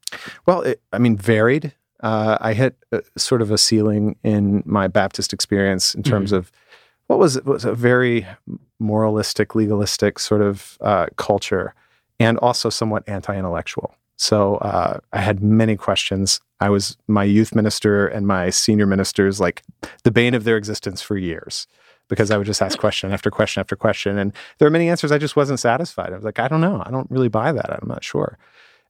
[0.46, 1.74] Well, it, I mean, varied.
[2.02, 6.50] Uh, I hit a, sort of a ceiling in my Baptist experience in terms of
[7.08, 8.26] what was was a very
[8.78, 11.74] moralistic, legalistic sort of uh, culture,
[12.18, 13.94] and also somewhat anti-intellectual.
[14.16, 16.40] So uh, I had many questions.
[16.62, 19.64] I was my youth minister and my senior ministers like
[20.04, 21.66] the bane of their existence for years
[22.08, 25.10] because I would just ask question after question after question, and there were many answers
[25.10, 26.12] I just wasn't satisfied.
[26.12, 27.68] I was like, I don't know, I don't really buy that.
[27.72, 28.38] I'm not sure.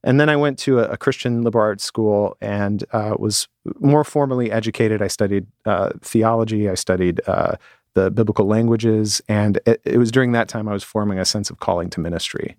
[0.05, 3.49] And then I went to a, a Christian liberal arts school and uh, was
[3.81, 5.01] more formally educated.
[5.01, 6.69] I studied uh, theology.
[6.69, 7.57] I studied uh,
[7.95, 11.49] the biblical languages, and it, it was during that time I was forming a sense
[11.49, 12.57] of calling to ministry.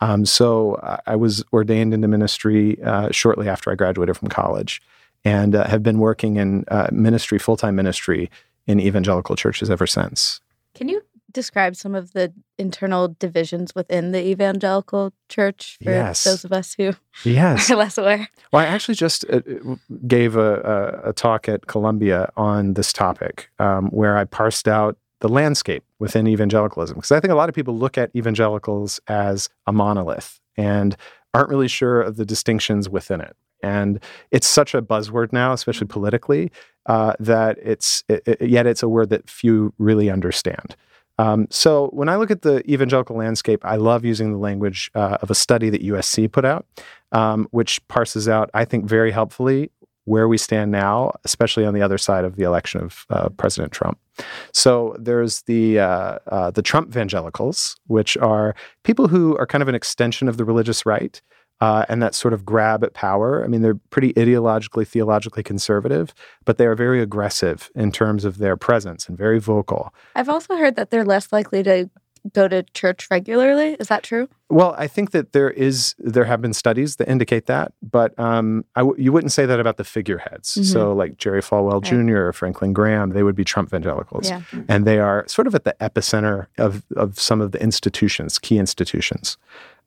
[0.00, 4.82] Um, so I- I was ordained into ministry uh, shortly after I graduated from college,
[5.24, 8.30] and uh, have been working in uh, ministry, full time ministry
[8.66, 10.40] in evangelical churches ever since.
[10.74, 16.24] Can you describe some of the internal divisions within the evangelical church for Yes.
[16.24, 16.92] those of us who
[17.24, 17.70] Yes.
[17.70, 18.28] are less aware?
[18.52, 19.40] Well, I actually just uh,
[20.06, 24.96] gave a, a, a talk at Columbia on this topic um, where I parsed out
[25.20, 26.96] the landscape within evangelicalism.
[26.96, 30.96] Because I think a lot of people look at evangelicals as a monolith and
[31.34, 33.36] aren't really sure of the distinctions within it.
[33.62, 36.50] And it's such a buzzword now, especially politically,
[36.86, 40.76] uh, that it's it, it- yet it's a word that few really understand.
[41.18, 45.16] Um, so when I look at the evangelical landscape, I love using the language uh,
[45.22, 46.66] of a study that USC put out,
[47.12, 49.70] um, which parses out, I think, very helpfully
[50.06, 53.72] where we stand now, especially on the other side of the election of uh, President
[53.72, 53.98] Trump.
[54.52, 59.68] So there's the uh, uh, the Trump evangelicals, which are people who are kind of
[59.68, 61.20] an extension of the religious right.
[61.62, 63.42] Uh, and that sort of grab at power.
[63.42, 66.12] I mean, they're pretty ideologically, theologically conservative,
[66.44, 69.94] but they are very aggressive in terms of their presence and very vocal.
[70.14, 71.88] I've also heard that they're less likely to
[72.32, 73.76] go to church regularly.
[73.80, 74.28] Is that true?
[74.48, 78.64] Well, I think that there is there have been studies that indicate that, but um,
[78.76, 80.54] w- you wouldn't say that about the figureheads.
[80.54, 80.64] Mhm.
[80.64, 82.06] So, like Jerry Falwell Right.
[82.08, 82.18] Jr.
[82.28, 84.42] or Franklin Graham, they would be Trump evangelicals, Yeah.
[84.68, 88.58] and they are sort of at the epicenter of of some of the institutions, key
[88.58, 89.36] institutions.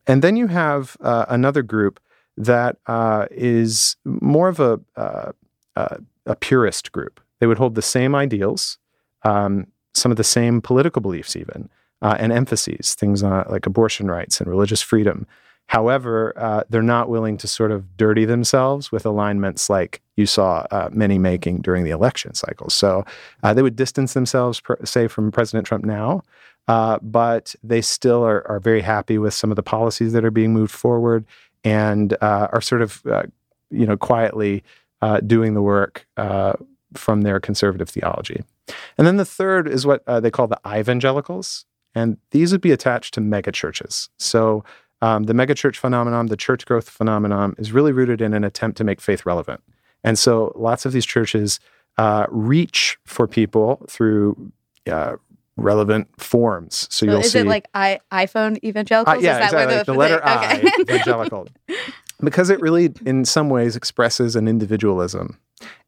[0.07, 1.99] And then you have uh, another group
[2.37, 5.31] that uh, is more of a uh,
[5.75, 7.19] uh, a purist group.
[7.39, 8.77] They would hold the same ideals,
[9.23, 11.69] um, some of the same political beliefs, even
[12.01, 15.27] uh, and emphases, things like abortion rights and religious freedom.
[15.69, 20.65] However, uh, they're not willing to sort of dirty themselves with alignments like you saw
[20.71, 22.71] uh, many making during the election cycle.
[22.71, 23.05] So
[23.43, 26.23] uh, they would distance themselves, per, say, from President Trump now,
[26.67, 30.31] uh, but they still are, are very happy with some of the policies that are
[30.31, 31.23] being moved forward
[31.63, 33.23] and uh, are sort of, uh,
[33.69, 34.63] you know, quietly
[35.27, 36.07] doing the work
[36.95, 38.43] from their conservative theology.
[38.97, 41.65] And then the third is what they call the evangelicals.
[41.95, 44.09] And these would be attached to megachurches.
[44.17, 44.63] So
[45.01, 48.83] um, the megachurch phenomenon, the church growth phenomenon, is really rooted in an attempt to
[48.83, 49.61] make faith relevant.
[50.03, 51.59] And so lots of these churches
[51.97, 54.51] uh, reach for people through
[54.89, 55.15] uh,
[55.57, 56.87] relevant forms.
[56.89, 59.17] So, So you'll is see it like I, iPhone evangelicals?
[59.17, 59.65] uh, yeah, is that exactly.
[59.65, 60.71] where like the letter okay.
[60.77, 61.47] I, evangelical.
[62.21, 65.37] because it really, in some ways, expresses an individualism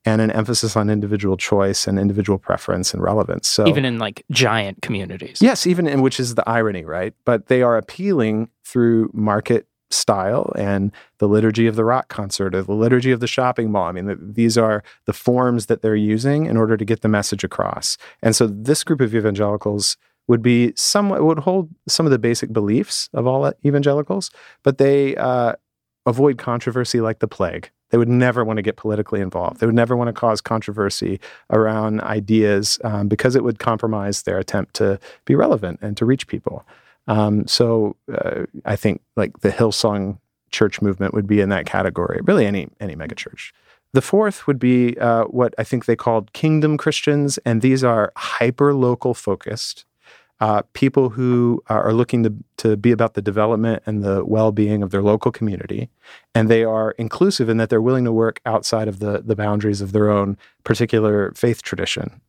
[0.05, 3.47] and an emphasis on individual choice and individual preference and relevance.
[3.47, 5.39] So Even in like giant communities.
[5.41, 7.13] Yes, even in which is the irony, right?
[7.25, 12.63] But they are appealing through market style and the liturgy of the rock concert or
[12.63, 13.85] the liturgy of the shopping mall.
[13.85, 17.09] I mean, th- these are the forms that they're using in order to get the
[17.09, 17.97] message across.
[18.23, 22.53] And so this group of evangelicals would be somewhat would hold some of the basic
[22.53, 24.31] beliefs of all evangelicals,
[24.63, 25.53] but they uh,
[26.05, 27.69] avoid controversy like the plague.
[27.91, 29.59] They would never want to get politically involved.
[29.59, 34.39] They would never want to cause controversy around ideas um, because it would compromise their
[34.39, 36.65] attempt to be relevant and to reach people.
[37.07, 40.17] Um, so uh, I think like the Hillsong
[40.51, 42.19] church movement would be in that category.
[42.23, 43.51] Really, any any megachurch.
[43.93, 48.13] The fourth would be uh, what I think they called kingdom Christians, and these are
[48.15, 49.85] hyper local focused
[50.41, 54.81] uh, people who are looking to, to be about the development and the well being
[54.81, 55.87] of their local community.
[56.33, 59.81] And they are inclusive in that they're willing to work outside of the, the boundaries
[59.81, 62.19] of their own particular faith tradition.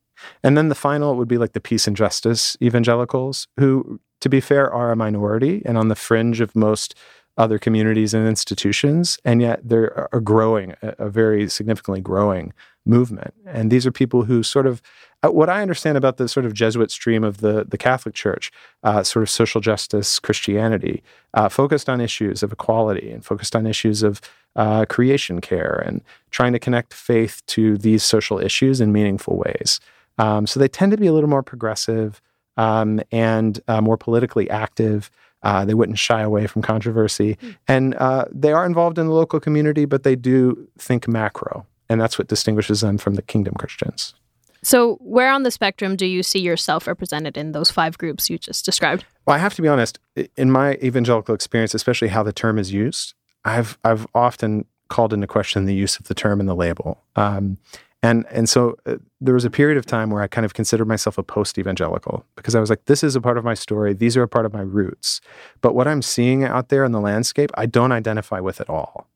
[0.45, 4.41] And then the final would be like the peace and justice evangelicals, who, to be
[4.41, 6.95] fair, are a minority and on the fringe of most
[7.39, 12.53] other communities and institutions, and yet they're growing, a very significantly growing
[12.85, 13.35] movement.
[13.47, 14.83] And these are people who sort of,
[15.25, 18.51] uh, what I understand about the sort of Jesuit stream of the, the Catholic Church,
[18.83, 21.03] uh, sort of social justice Christianity,
[21.35, 24.21] uh, focused on issues of equality and focused on issues of
[24.57, 29.81] uh, creation care and trying to connect faith to these social issues in meaningful ways.
[30.19, 32.21] Um, so they tend to be a little more progressive
[32.57, 35.11] um, and uh, more politically active.
[35.43, 37.37] Uh, they wouldn't shy away from controversy.
[37.37, 37.57] Mm.
[37.67, 41.67] And uh, they are involved in the local community, but they do think macro.
[41.93, 44.15] And that's what distinguishes them from the kingdom Christians.
[44.63, 48.39] So, where on the spectrum do you see yourself represented in those five groups you
[48.39, 49.05] just described?
[49.27, 49.99] Well, I have to be honest,
[50.37, 53.13] in my evangelical experience, especially how the term is used,
[53.45, 57.03] I've, I've often called into question the use of the term and the label.
[57.15, 57.59] Um,
[58.03, 60.87] and and so uh, there was a period of time where I kind of considered
[60.87, 63.93] myself a post evangelical because I was like, this is a part of my story.
[63.93, 65.21] These are a part of my roots.
[65.61, 69.09] But what I'm seeing out there in the landscape, I don't identify with at all.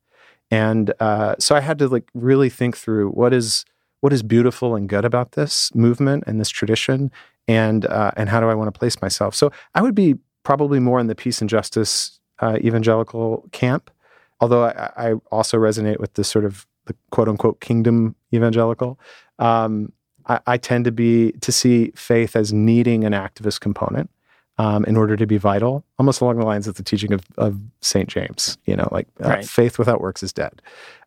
[0.51, 3.65] And uh, so I had to like really think through what is
[4.01, 7.11] what is beautiful and good about this movement and this tradition,
[7.47, 9.35] and uh, and how do I want to place myself?
[9.35, 13.91] So I would be probably more in the peace and justice uh, evangelical camp,
[14.39, 18.99] although I, I also resonate with this sort of the quote unquote kingdom evangelical.
[19.39, 19.91] Um,
[20.27, 24.09] I, I, tend to be to see faith as needing an activist component
[24.57, 27.59] um, in order to be vital, almost along the lines of the teaching of, of
[27.81, 28.57] Saint James.
[28.65, 29.45] You know, like uh, right.
[29.45, 30.61] faith without works is dead.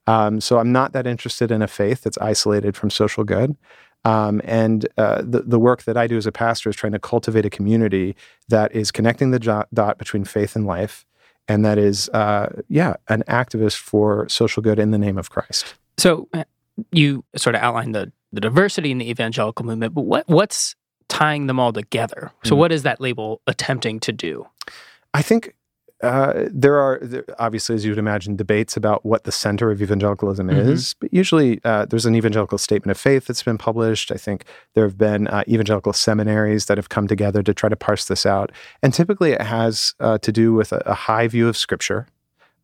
[0.07, 3.57] Um, so I'm not that interested in a faith that's isolated from social good.
[4.05, 6.99] Um, and uh, the, the work that I do as a pastor is trying to
[6.99, 8.17] cultivate a community
[8.49, 11.05] that is connecting the dot between faith and life,
[11.49, 15.75] and that is, uh, yeah, an activist for social good in the name of Christ.
[15.99, 16.45] So uh,
[16.93, 20.77] you sort of outlined the, the diversity in the evangelical movement, but what what's
[21.11, 22.33] tying them all together?
[22.45, 22.59] So, mm.
[22.59, 24.47] what is that label attempting to do?
[25.13, 25.55] I think
[26.03, 27.03] uh, there are
[27.39, 30.71] obviously, as you would imagine, debates about what the center of evangelicalism mm-hmm.
[30.71, 30.95] is.
[30.95, 34.11] But usually, uh, there's an evangelical statement of faith that's been published.
[34.11, 34.45] I think
[34.75, 38.25] there have been uh, evangelical seminaries that have come together to try to parse this
[38.25, 38.51] out.
[38.83, 42.07] And typically, it has uh, to do with a, a, high view of Scripture.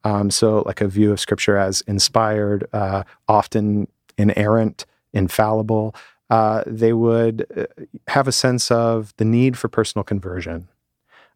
[0.05, 5.95] Um, so, like a view of Scripture as inspired, uh, often inerrant, infallible.
[6.29, 7.47] Uh, they would
[8.09, 10.69] have a sense of the need for personal conversion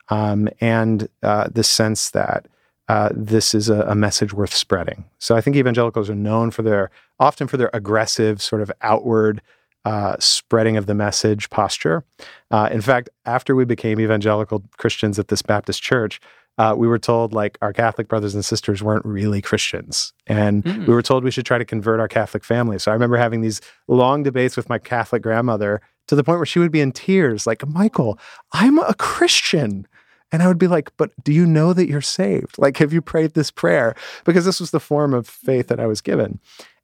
[0.08, 2.46] um, and uh, the sense that
[2.88, 5.04] uh, this is a, a, message worth spreading.
[5.20, 9.40] So I think evangelicals are known for their often for their aggressive sort of outward
[9.84, 12.04] uh, spreading of the message posture.
[12.50, 16.20] Uh, in fact, after we became evangelical Christians at this Baptist church,
[16.58, 20.86] uh, we were told like our Catholic brothers and sisters weren't really Christians, and mm.
[20.86, 22.78] we were told we should try to convert our Catholic family.
[22.78, 26.46] So I remember having these long debates with my Catholic grandmother to the point where
[26.46, 28.18] she would be in tears, like, "Michael,
[28.52, 29.86] I'm a Christian."
[30.32, 32.56] And I would be like, but do you know that you're saved?
[32.56, 33.96] Like, have you prayed this prayer?
[34.24, 36.38] Because this was the form of faith that I was given.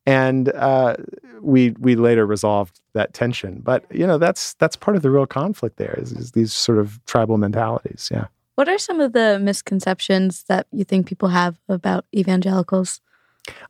[0.05, 0.96] And uh,
[1.40, 3.61] we we later resolved that tension.
[3.61, 6.79] But you know, that's that's part of the real conflict there is, is these sort
[6.79, 8.09] of tribal mentalities.
[8.12, 8.26] Yeah.
[8.57, 13.01] What are some of the misconceptions that you think people have about evangelicals?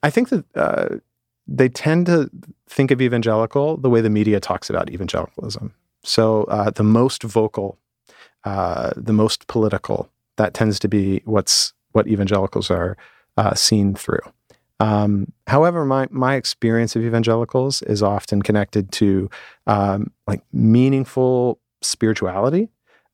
[0.02, 0.96] I think that uh,
[1.46, 2.30] they tend to
[2.68, 5.74] think of evangelical the way the media talks about evangelicalism.
[6.02, 7.78] So uh, the most vocal
[8.46, 10.08] uh, the most political.
[10.36, 12.96] That tends to be what's what evangelicals are
[13.36, 14.20] uh, seen through.
[14.78, 19.28] Um, however, my my experience of evangelicals is often connected to
[19.66, 22.68] um, like meaningful spirituality,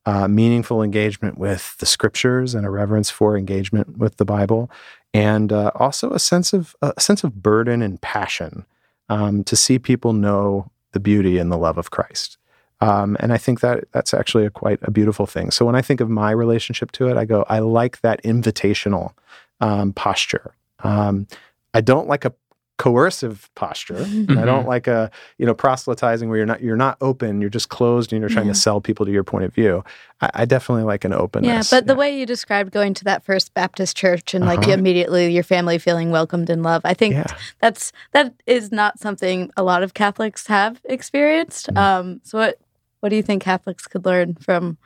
[0.06, 4.70] uh, meaningful engagement with the scriptures, and a reverence for engagement with the Bible,
[5.14, 8.64] and uh, also a sense of a sense of burden and passion
[9.08, 12.38] um, to see people know the beauty and the love of Christ.
[12.80, 15.52] Um, and I think that that's actually a quite a beautiful thing.
[15.52, 19.12] So when I think of my relationship to it, I go, I like that invitational
[19.60, 20.54] um, posture.
[20.80, 21.28] Um,
[21.74, 22.34] I don't like a
[22.82, 23.94] coercive posture.
[23.94, 24.36] Mm-hmm.
[24.38, 27.68] I don't like a you know proselytizing where you're not you're not open, you're just
[27.68, 28.54] closed, and you're trying Yeah.
[28.54, 29.84] to sell people to your point of view.
[30.20, 31.46] I, I definitely like an openness.
[31.46, 31.70] Yeah, openness.
[31.70, 34.72] but the way you described going to that first Baptist church and like Uh-huh.
[34.72, 37.26] immediately your family feeling welcomed and loved, I think yeah.
[37.60, 41.68] that's that is not something a lot of Catholics have experienced.
[41.72, 41.78] Mhm.
[41.78, 42.58] Um, so what
[42.98, 44.76] what do you think Catholics could learn from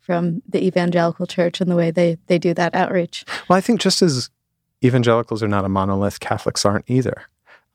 [0.00, 3.26] from the evangelical church and the way they they do that outreach?
[3.46, 4.30] Well, I think just as
[4.82, 7.22] evangelicals are not a monolith, Catholics aren't either.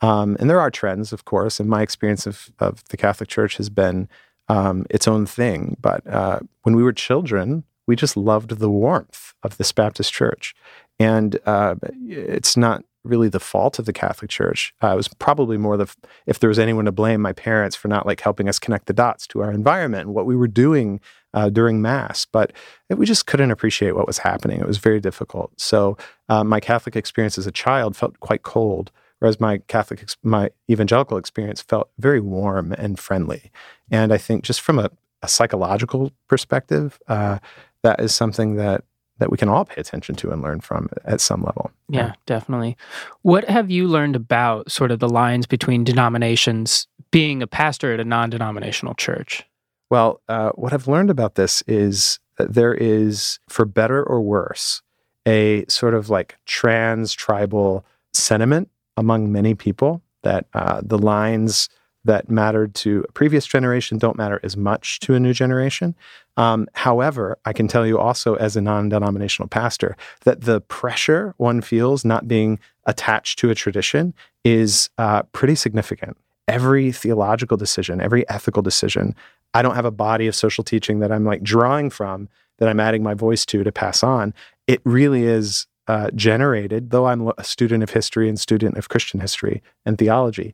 [0.02, 3.58] Um, and there are trends, of course, and my experience of, of the Catholic Church
[3.58, 4.08] has been
[4.48, 5.78] um, its own thing.
[5.82, 10.54] But uh, when we were children, we just loved the warmth of this Baptist church.
[11.00, 11.76] And uh,
[12.08, 14.74] it's not really the fault of the Catholic Church.
[14.84, 15.94] Uh, it was probably more the,
[16.26, 18.94] if there was anyone to blame, my parents for not like helping us connect the
[18.94, 21.00] dots to our environment and what we were doing
[21.34, 22.26] uh, during Mass.
[22.26, 22.52] But
[22.90, 24.60] we just couldn't appreciate what was happening.
[24.60, 25.52] It was very difficult.
[25.60, 30.18] So uh, my Catholic experience as a child felt quite cold, whereas my Catholic, ex-
[30.24, 33.52] my evangelical experience felt very warm and friendly.
[33.92, 34.90] And I think just from a,
[35.22, 37.40] a psychological perspective, uh,
[37.84, 38.84] that is something that
[39.20, 41.72] that we can all pay attention to and learn from at some level.
[41.90, 42.78] Yeah, definitely.
[43.24, 48.00] What have you learned about sort of the lines between denominations being a pastor at
[48.00, 49.44] a non denominational church?
[49.90, 54.82] Well, uh, what I've learned about this is that there is, for better or worse,
[55.26, 61.70] a sort of like trans tribal sentiment among many people that uh, the lines
[62.08, 65.96] that mattered to a previous generation don't matter as much to a new generation.
[66.38, 71.34] Um, however, I can tell you also as a non denominational pastor that the pressure
[71.38, 76.18] one feels not being attached to a tradition is uh, pretty significant.
[76.48, 79.14] Every theological decision, every ethical decision,
[79.54, 82.30] I don't have a body of social teaching that I'm like drawing from
[82.60, 84.34] that I'm adding my voice to to pass on.
[84.66, 89.19] It really is uh, generated, though I'm a student of history and student of Christian
[89.19, 90.54] history and theology,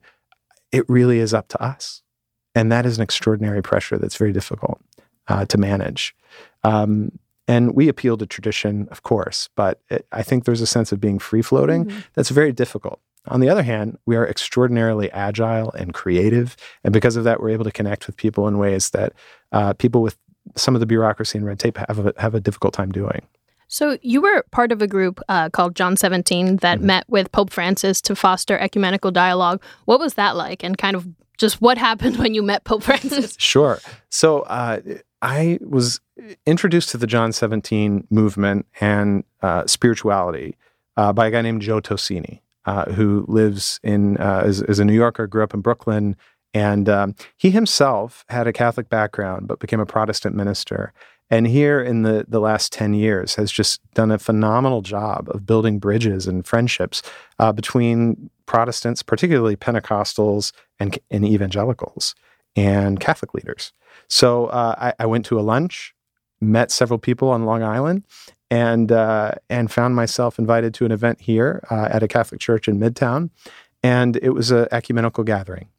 [0.72, 2.02] it really is up to us.
[2.56, 4.80] And that is an extraordinary pressure that's very difficult
[5.28, 6.16] uh, to manage.
[6.64, 7.18] Um,
[7.48, 11.02] and we appeal to tradition, of course, but it, I think there's a sense of
[11.02, 12.00] being free floating Mm-hmm.
[12.14, 13.00] that's very difficult.
[13.28, 16.56] On the other hand, we are extraordinarily agile and creative.
[16.84, 19.14] And because of that, we're able to connect with people in ways that
[19.52, 20.18] uh, people with
[20.56, 23.26] some of the bureaucracy and red tape have a, have a difficult time doing.
[23.74, 26.84] So you were part of a group uh, called John 17 that Mhm.
[26.84, 29.64] met with Pope Francis to foster ecumenical dialogue.
[29.86, 30.64] What was that like?
[30.64, 31.08] And kind of
[31.40, 33.36] just what happened when you met Pope Francis?
[33.40, 33.80] Sure.
[34.10, 34.80] So uh,
[35.24, 36.00] I was
[36.46, 40.56] introduced to the John 17 movement and uh, spirituality
[40.96, 44.86] uh, by a guy named Joe Tosini, uh, who lives in, uh, is, is a
[44.86, 46.16] New Yorker, grew up in Brooklyn.
[46.54, 50.94] And um, he himself had a Catholic background, but became a Protestant minister.
[51.30, 55.46] And here in the, the last 10 years has just done a phenomenal job of
[55.46, 57.02] building bridges and friendships
[57.40, 62.14] uh, between Protestants, particularly Pentecostals and, and evangelicals
[62.56, 63.74] and Catholic leaders.
[64.08, 65.96] So uh, I, I went to a lunch,
[66.42, 68.04] met several people on Long Island,
[68.52, 72.68] and uh, and found myself invited to an event here uh, at a Catholic church
[72.68, 73.32] in Midtown,
[73.82, 75.70] and it was an ecumenical gathering.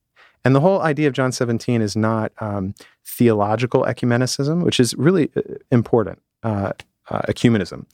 [0.45, 2.75] And the whole idea of John 17 is not um,
[3.07, 6.73] theological ecumenicism, which is really uh, important, uh,
[7.11, 7.87] uh, ecumenism,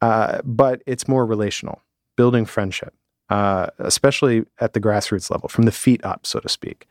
[0.00, 1.80] uh, but it's more relational,
[2.16, 2.92] building friendship,
[3.30, 6.86] uh, especially at the grassroots level, from the feet up, so to speak.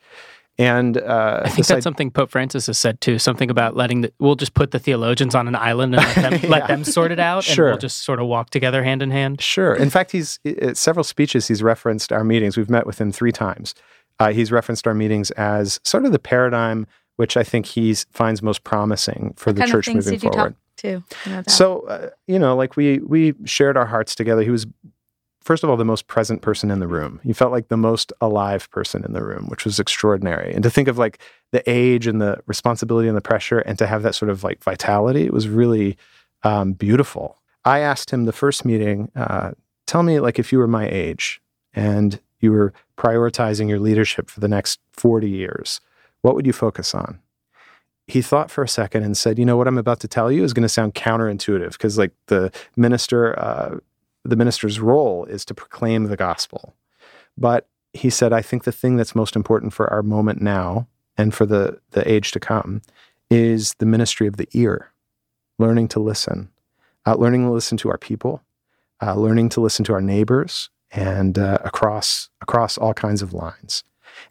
[0.57, 3.17] And uh, I think that's idea- something Pope Francis has said too.
[3.19, 6.39] Something about letting the we'll just put the theologians on an island and let them,
[6.43, 6.49] Yeah.
[6.49, 9.41] let them sort it out, and we'll just sort of walk together hand in hand.
[9.41, 9.73] Sure.
[9.73, 10.39] In fact, he's
[10.73, 11.47] several speeches.
[11.47, 12.57] He's referenced our meetings.
[12.57, 13.73] We've met with him three times.
[14.21, 16.85] Uh, he's referenced our meetings as sort of the paradigm
[17.21, 20.35] which I think he finds most promising for What the church moving forward.
[20.35, 20.87] talk to?
[20.87, 21.51] You know, that?
[21.51, 24.41] So, uh, you know, like we we shared our hearts together.
[24.41, 24.65] He was,
[25.41, 27.19] first of all, the most present person in the room.
[27.23, 30.51] He felt like the most alive person in the room, which was extraordinary.
[30.51, 31.19] And to think of like
[31.51, 34.63] the age and the responsibility and the pressure, and to have that sort of like
[34.63, 35.97] vitality, it was really
[36.41, 37.39] um, beautiful.
[37.65, 39.51] I asked him the first meeting, uh,
[39.85, 41.39] tell me like if you were my age
[41.71, 45.81] and you were prioritizing your leadership for the next 40 years,
[46.21, 47.19] what would you focus on?
[48.11, 50.43] he thought for a second and said, "You know what I'm about to tell you
[50.43, 53.77] is going to sound counterintuitive because like the minister, uh,
[54.25, 56.75] the minister's role is to proclaim the gospel."
[57.37, 60.87] But he said, "I think the thing that's most important for our moment now
[61.17, 62.81] and for the the age to come
[63.29, 64.91] is the ministry of the ear,
[65.57, 66.49] learning to listen,
[67.05, 68.43] uh, learning to listen to our people,
[69.01, 73.83] uh, learning to listen to our neighbors, and uh, across across all kinds of lines."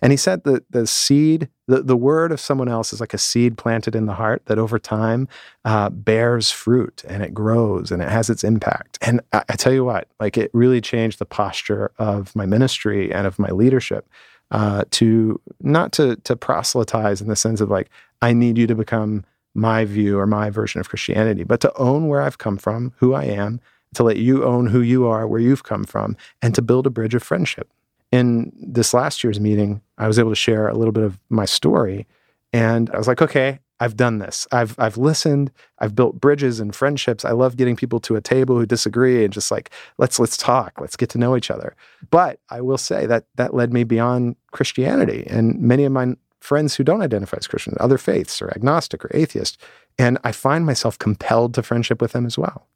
[0.02, 3.18] And he said that the seed, the, the word of someone else is like a
[3.18, 5.28] seed planted in the heart that over time
[5.64, 8.98] uh, bears fruit and it grows and it has its impact.
[9.02, 13.12] And I, I, tell you what, like it really changed the posture of my ministry
[13.12, 14.08] and of my leadership
[14.50, 17.90] uh, to not to, to proselytize in the sense of like,
[18.22, 19.24] I need you to become
[19.54, 23.14] my view or my version of Christianity, but to own where I've come from, who
[23.14, 23.60] I am,
[23.94, 26.90] to let you own who you are, where you've come from, and to build a
[26.90, 27.68] bridge of friendship
[28.12, 31.44] in this last year's meeting, I was able to share a little bit of my
[31.44, 32.06] story.
[32.52, 34.46] And I was like, okay, I've done this.
[34.52, 35.50] I've I've listened.
[35.78, 37.24] I've built bridges and friendships.
[37.24, 40.78] I love getting people to a table who disagree and just like let's let's talk.
[40.80, 41.74] Let's get to know each other.
[42.10, 46.74] But I will say that that led me beyond Christianity and many of my friends
[46.74, 49.58] who don't identify as Christian, other faiths or agnostic or atheist,
[49.98, 52.66] and I find myself compelled to friendship with them as well.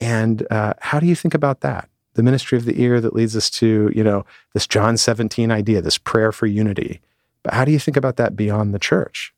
[0.00, 1.88] And uh, how do you think about that?
[2.14, 4.24] the ministry of the ear that leads us to, you know,
[4.54, 7.00] this John 17 idea, this prayer for unity.
[7.42, 9.34] But how do you think about that beyond the church?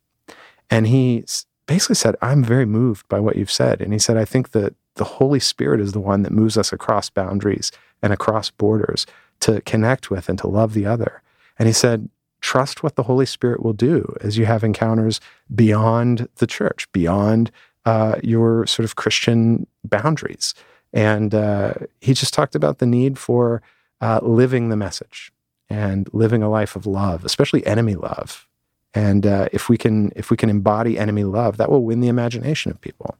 [0.70, 1.24] And he
[1.66, 3.80] basically said, I'm very moved by what you've said.
[3.80, 6.72] And he said, I think that the Holy Spirit is the one that moves us
[6.72, 9.06] across boundaries and across borders
[9.40, 11.22] to connect with and to love the other.
[11.58, 12.08] And he said,
[12.40, 15.20] trust what the Holy Spirit will do as you have encounters
[15.54, 17.50] beyond the church, beyond
[17.86, 20.54] uh, your sort of Christian boundaries.
[20.92, 23.62] And uh, he just talked about the need for
[24.00, 25.32] uh, living the message
[25.70, 28.46] and living a life of love, especially enemy love.
[28.92, 32.08] And uh, if we can, if we can embody enemy love, that will win the
[32.08, 33.16] imagination of people.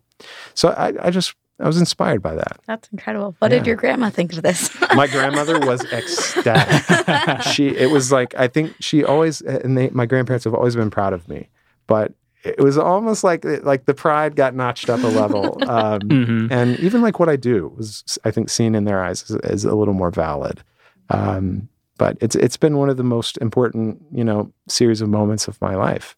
[0.54, 2.58] So I, I just, I was inspired by that.
[2.66, 3.36] That's incredible.
[3.38, 3.58] What yeah.
[3.58, 4.70] did your grandma think of this?
[4.94, 7.42] my grandmother was ecstatic.
[7.42, 10.90] she, it was like I think she always, and they, my grandparents have always been
[10.90, 11.48] proud of me.
[11.86, 12.14] But
[12.46, 16.52] it was almost like like the pride got notched up a level, um, mm-hmm.
[16.52, 19.64] and even like what I do was, I think, seen in their eyes as, as
[19.64, 20.62] a little more valid.
[21.10, 21.68] Um,
[21.98, 25.60] but it's it's been one of the most important, you know, series of moments of
[25.60, 26.16] my life,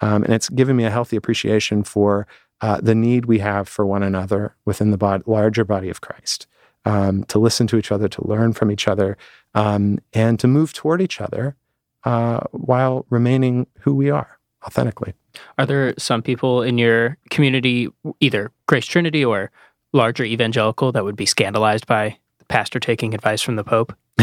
[0.00, 2.26] um, and it's given me a healthy appreciation for
[2.60, 6.46] uh, the need we have for one another within the bod- larger body of Christ.
[6.86, 9.18] Um, to listen to each other, to learn from each other,
[9.54, 11.54] um, and to move toward each other
[12.04, 15.14] uh, while remaining who we are authentically.
[15.58, 17.88] Are there some people in your community,
[18.20, 19.50] either Grace Trinity or
[19.92, 23.94] larger evangelical, that would be scandalized by the pastor taking advice from the Pope?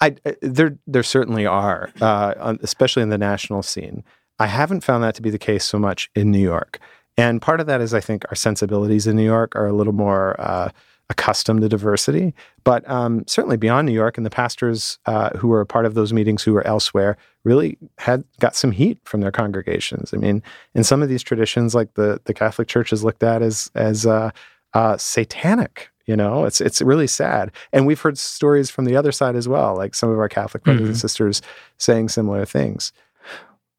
[0.00, 4.04] I, there, there certainly are, uh, especially in the national scene.
[4.38, 6.80] I haven't found that to be the case so much in New York.
[7.16, 9.92] And part of that is, I think, our sensibilities in New York are a little
[9.92, 10.70] more uh,
[11.10, 12.32] accustomed to diversity.
[12.64, 15.94] But um, certainly beyond New York, and the pastors uh, who were a part of
[15.94, 20.14] those meetings who were elsewhere really had got some heat from their congregations.
[20.14, 20.42] I mean,
[20.74, 24.06] in some of these traditions, like the the Catholic Church is looked at as as
[24.06, 24.30] uh,
[24.72, 25.90] uh, satanic.
[26.06, 29.46] You know, it's it's really sad, and we've heard stories from the other side as
[29.48, 30.90] well, like some of our Catholic brothers mm-hmm.
[30.90, 31.42] and sisters
[31.76, 32.92] saying similar things.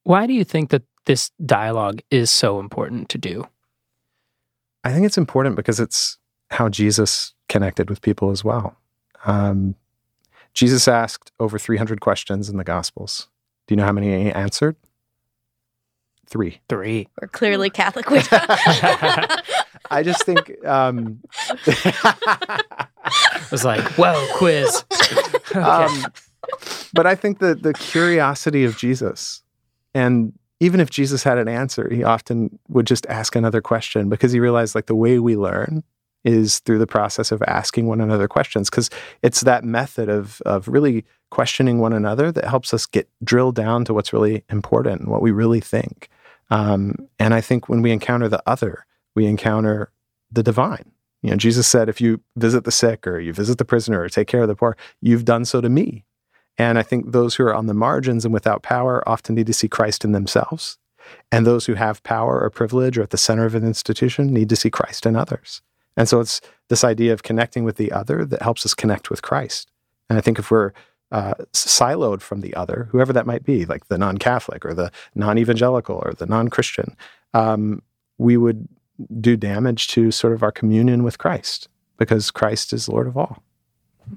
[0.03, 3.47] Why do you think that this dialogue is so important to do?
[4.83, 6.17] I think it's important because it's
[6.51, 8.77] how Jesus connected with people as well.
[9.25, 9.75] Um,
[10.53, 13.29] Jesus asked over 300 questions in the Gospels.
[13.67, 14.75] Do you know how many he answered?
[16.27, 16.61] Three.
[16.69, 17.07] Three.
[17.19, 18.05] We're clearly Catholic.
[19.91, 20.65] I just think.
[20.65, 21.21] Um,
[21.67, 24.83] it was like, whoa, quiz.
[25.51, 25.59] okay.
[25.59, 26.05] um,
[26.93, 29.43] but I think that the curiosity of Jesus,
[29.93, 34.31] and even if Jesus had an answer, he often would just ask another question because
[34.31, 35.83] he realized like the way we learn
[36.23, 38.89] is through the process of asking one another questions because
[39.21, 43.85] it's that method of of really questioning one another that helps us get drilled down
[43.85, 46.09] to what's really important and what we really think.
[46.49, 49.91] Um, and I think when we encounter the other, we encounter
[50.31, 50.91] the divine.
[51.23, 54.09] You know, Jesus said, if you visit the sick or you visit the prisoner or
[54.09, 56.03] take care of the poor, you've done so to me.
[56.57, 59.53] And I think those who are on the margins and without power often need to
[59.53, 60.77] see Christ in themselves.
[61.31, 64.49] And those who have power or privilege or at the center of an institution need
[64.49, 65.61] to see Christ in others.
[65.97, 69.21] And so it's this idea of connecting with the other that helps us connect with
[69.21, 69.69] Christ.
[70.09, 70.71] And I think if we're
[71.11, 74.91] uh, siloed from the other, whoever that might be, like the non Catholic or the
[75.15, 76.95] non evangelical or the non Christian,
[77.33, 77.81] um,
[78.17, 78.67] we would
[79.19, 81.67] do damage to sort of our communion with Christ
[81.97, 83.43] because Christ is Lord of all.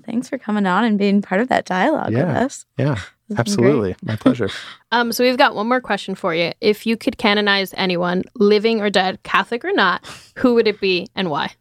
[0.05, 2.67] Thanks for coming on and being part of that dialogue yeah, with us.
[2.79, 3.01] Yeah,
[3.37, 3.97] absolutely.
[4.03, 4.49] My pleasure.
[4.93, 6.53] um, so we've got one more question for you.
[6.61, 10.05] If you could canonize anyone, living or dead, Catholic or not,
[10.37, 11.53] who would it be and why?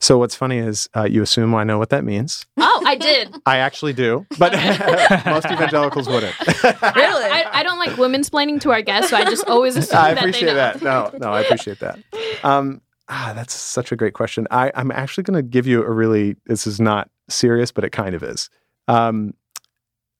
[0.00, 2.46] So what's funny is uh, you assume I know what that means.
[2.56, 3.34] Oh, I did.
[3.46, 4.52] I actually do, but
[5.26, 6.34] most evangelicals wouldn't.
[6.64, 6.74] really?
[6.82, 10.10] I, I, don't like women splaining to our guests, so I just always assume I
[10.10, 10.82] appreciate that, that.
[10.82, 11.98] No, no, I appreciate that.
[12.42, 14.46] Um, ah, that's such a great question.
[14.50, 16.36] I, I'm actually going to give you a really.
[16.46, 18.50] This is not serious, but it kind of is.
[18.88, 19.34] Um,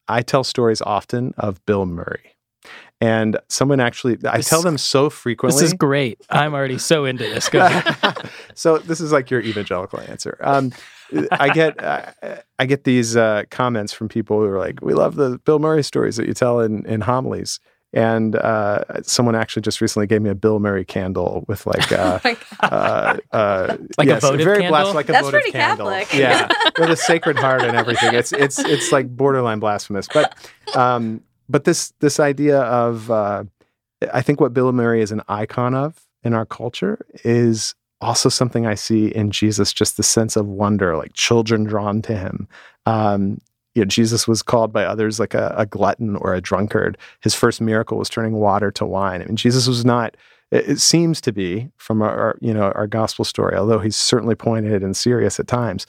[0.08, 2.33] I tell stories often of Bill Murray.
[3.00, 5.60] And someone actually, I tell them so frequently.
[5.60, 6.20] This is great.
[6.30, 7.48] I'm already so into this.
[7.48, 8.30] Go ahead.
[8.54, 10.38] so this is like your evangelical answer.
[10.40, 10.72] Um,
[11.30, 12.12] I get uh,
[12.58, 15.82] I get these uh, comments from people who are like, "We love the Bill Murray
[15.84, 17.60] stories that you tell in in homilies."
[17.92, 22.18] And uh, someone actually just recently gave me a Bill Murray candle with like, uh,
[22.24, 24.70] Oh uh, uh, Like a yes, votive very candle?
[24.70, 25.88] blast, like a That's votive pretty candle.
[25.88, 26.18] Catholic.
[26.18, 28.14] Yeah, with a Sacred Heart and everything.
[28.14, 30.08] It's it's it's like borderline blasphemous.
[30.12, 30.36] But
[30.74, 33.44] um, but this this idea of uh,
[34.12, 38.66] I think what Bill Murray is an icon of in our culture is also something
[38.66, 42.48] I see in Jesus, just the sense of wonder, like children drawn to him.
[42.86, 43.38] Um,
[43.74, 46.96] you know, Jesus was called by others like a, a glutton or a drunkard.
[47.20, 49.22] His first miracle was turning water to wine.
[49.22, 50.16] I mean, Jesus was not.
[50.50, 54.36] It, seems to be from our, our, you know our gospel story, although he's certainly
[54.36, 55.86] pointed and serious at times,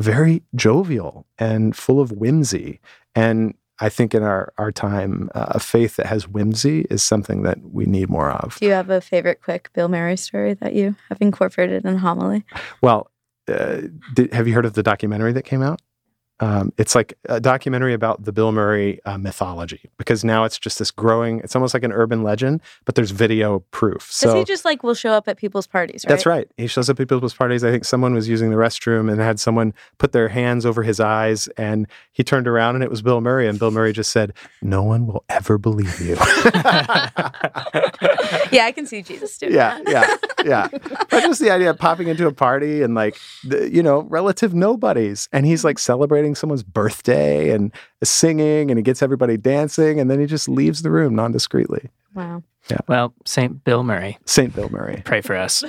[0.00, 2.80] very jovial and full of whimsy.
[3.14, 7.42] And I think in our our time, uh, a faith that has whimsy is something
[7.42, 8.58] that we need more of.
[8.58, 12.44] Do you have a favorite quick Bill Murray story that you have incorporated in homily?
[12.82, 13.10] Well,
[13.48, 13.82] uh,
[14.14, 15.80] did, have you heard of the documentary that came out?
[16.40, 20.78] Um, it's like a documentary about the Bill Murray uh, mythology because now it's just
[20.78, 21.40] this growing.
[21.40, 24.06] It's almost like an urban legend, but there's video proof.
[24.10, 26.10] So he just like will show up at people's parties, right?
[26.10, 26.48] that's right.
[26.56, 27.64] He shows up at people's parties.
[27.64, 31.00] I think someone was using the restroom and had someone put their hands over his
[31.00, 34.32] eyes, and he turned around and it was Bill Murray, and Bill Murray just said,
[34.62, 36.16] "No one will ever believe you."
[38.50, 40.28] Yeah, I can see Jesus doing yeah, that.
[40.44, 40.78] yeah, yeah.
[41.10, 44.54] But just the idea of popping into a party and like, the, you know, relative
[44.54, 47.72] nobodies, and he's like celebrating someone's birthday and
[48.02, 51.90] singing, and he gets everybody dancing, and then he just leaves the room non discreetly.
[52.14, 52.42] Wow.
[52.86, 53.64] Well, St.
[53.64, 55.02] Bill Murray, Saint Bill Murray.
[55.04, 55.64] pray for us.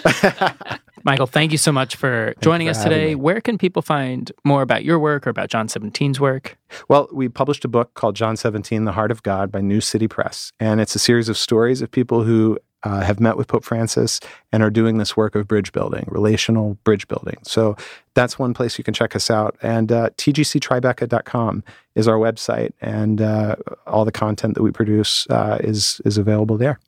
[1.03, 3.09] Michael, thank you so much for joining for us today.
[3.09, 3.15] me.
[3.15, 6.57] Where can people find more about your work or about John 17's work?
[6.89, 10.07] Well, we published a book called John 17, The Heart of God by New City
[10.07, 10.51] Press.
[10.59, 14.19] And it's a series of stories of people who uh, have met with Pope Francis
[14.51, 17.37] and are doing this work of bridge building, relational bridge building.
[17.43, 17.75] So
[18.13, 19.57] that's one place you can check us out.
[19.61, 21.63] And uh, tgctribeca.com
[21.95, 22.71] is our website.
[22.81, 23.55] And uh,
[23.87, 26.79] all the content that we produce uh, is, is available there.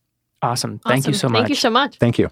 [0.41, 0.79] Awesome.
[0.79, 1.39] Thank you so much.
[1.39, 1.97] Thank you so much.
[1.97, 2.29] Thank you.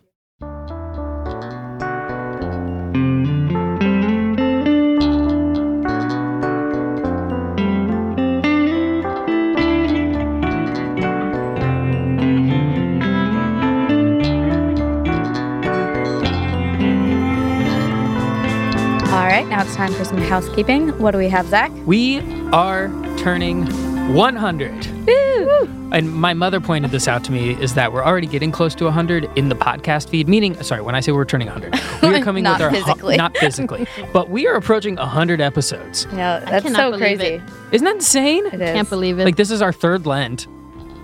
[19.40, 20.90] Right, now it's time for some housekeeping.
[21.00, 21.72] What do we have, Zach?
[21.86, 22.20] We
[22.52, 22.88] are
[23.18, 23.66] turning
[24.14, 24.88] 100.
[25.08, 25.90] Woo!
[25.92, 28.84] And my mother pointed this out to me is that we're already getting close to
[28.84, 32.24] 100 in the podcast feed, meaning, sorry, when I say we're turning 100, we are
[32.24, 33.16] coming with our, hu- physically.
[33.18, 36.06] not physically, but we are approaching 100 episodes.
[36.12, 37.36] Yeah, that's cannot so believe crazy.
[37.36, 37.42] it.
[37.72, 38.46] Isn't that insane?
[38.48, 38.72] It is.
[38.74, 39.26] Can't believe it.
[39.26, 40.48] Like, this is our third Lent.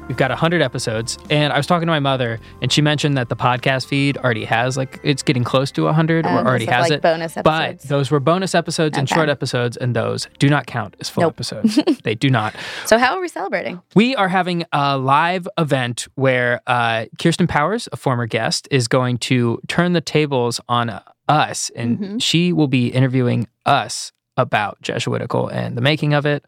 [0.07, 1.17] We've got 100 episodes.
[1.31, 4.45] And I was talking to my mother, and she mentioned that the podcast feed already
[4.45, 7.01] has, like, it's getting close to 100 or Um, already has like, it.
[7.01, 11.09] bonus But those were bonus episodes and short episodes, and those do not count as
[11.09, 11.33] full Nope.
[11.33, 11.79] episodes.
[12.03, 12.53] they do not.
[12.85, 13.81] So how are we celebrating?
[13.95, 19.17] We are having a live event where uh, Kirsten Powers, a former guest, is going
[19.19, 22.21] to turn the tables on us, and Mhm.
[22.21, 26.45] she will be interviewing us about Jesuitical and the making of it.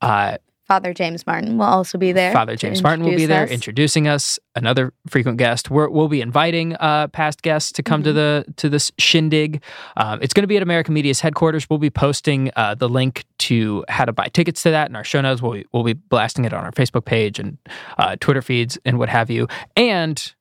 [0.00, 0.36] Uh,
[0.66, 2.32] Father James Martin will also be there.
[2.32, 3.50] Father James Martin will be there us.
[3.50, 4.38] introducing us.
[4.54, 5.70] Another frequent guest.
[5.70, 8.16] We're, we'll be inviting uh, past guests to come to Mm-hmm.
[8.50, 9.62] the to this shindig.
[9.96, 11.68] Um, it's going to be at America Media's headquarters.
[11.68, 15.04] We'll be posting uh, the link to how to buy tickets to that in our
[15.04, 15.42] show notes.
[15.42, 17.58] We'll be, we'll be blasting it on our Facebook page and
[17.98, 19.48] uh, Twitter feeds and what have you.
[19.76, 20.34] And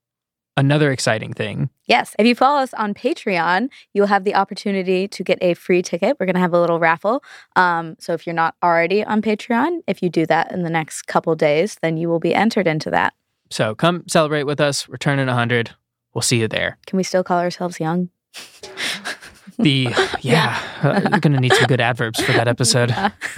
[0.58, 1.70] another exciting thing.
[1.86, 2.16] Yes.
[2.20, 6.18] If you follow us on Patreon, you'll have the opportunity to get a free ticket.
[6.20, 7.24] We're going to have a little raffle.
[7.56, 11.04] Um, so if you're not already on Patreon, if you do that in the next
[11.04, 13.14] couple days, then you will be entered into that.
[13.50, 14.88] So come celebrate with us.
[14.88, 15.72] We're turning 100.
[16.14, 16.78] We'll see you there.
[16.86, 18.10] Can we still call ourselves young?
[19.58, 19.90] The
[20.22, 22.92] yeah, uh, you're gonna need some good adverbs for that episode.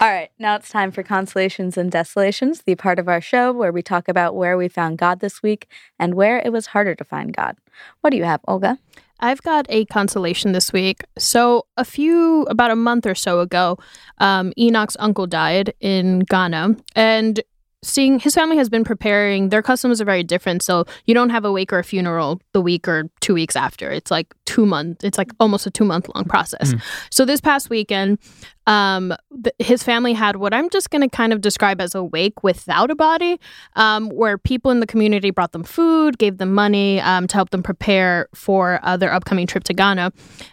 [0.00, 3.72] All right, now it's time for Consolations and Desolations, the part of our show where
[3.72, 5.68] we talk about where we found God this week
[5.98, 7.56] and where it was harder to find God.
[8.00, 8.78] What do you have, Olga?
[9.20, 11.04] I've got a consolation this week.
[11.18, 13.78] So, a few, about a month or so ago,
[14.18, 16.76] um, Enoch's uncle died in Ghana.
[16.94, 17.40] And
[17.84, 20.62] seeing his family has been preparing, their customs are very different.
[20.62, 23.90] So, you don't have a wake or a funeral the week or two weeks after.
[23.90, 26.72] It's like two months, it's like almost a two month long process.
[26.72, 26.82] Mm.
[27.10, 28.18] So, this past weekend,
[28.66, 32.02] um, th- his family had what I'm just going to kind of describe as a
[32.02, 33.38] wake without a body,
[33.76, 37.50] um, where people in the community brought them food, gave them money um, to help
[37.50, 40.12] them prepare for uh, their upcoming trip to Ghana.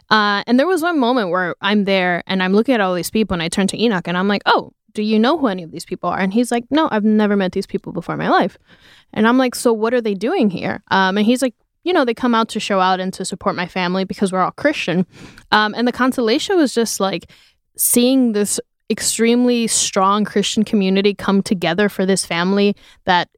[0.09, 3.11] Uh, and there was one moment where I'm there and I'm looking at all these
[3.11, 5.63] people and I turn to Enoch and I'm like, oh, do you know who any
[5.63, 6.19] of these people are?
[6.19, 8.57] And he's like, no, I've never met these people before in my life.
[9.13, 10.83] And I'm like, so what are they doing here?
[10.91, 13.55] Um, and he's like, you know, they come out to show out and to support
[13.55, 15.05] my family because we're all Christian.
[15.51, 17.31] Um, and the consolation was just like
[17.75, 22.75] seeing this extremely strong Christian community come together for this family
[23.05, 23.29] that